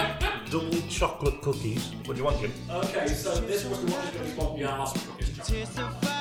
[0.50, 1.92] double chocolate cookies.
[2.04, 2.52] What do you want, Jim?
[2.70, 4.92] Okay, so this was the one that's going to be on the arse.
[5.46, 6.17] Taste of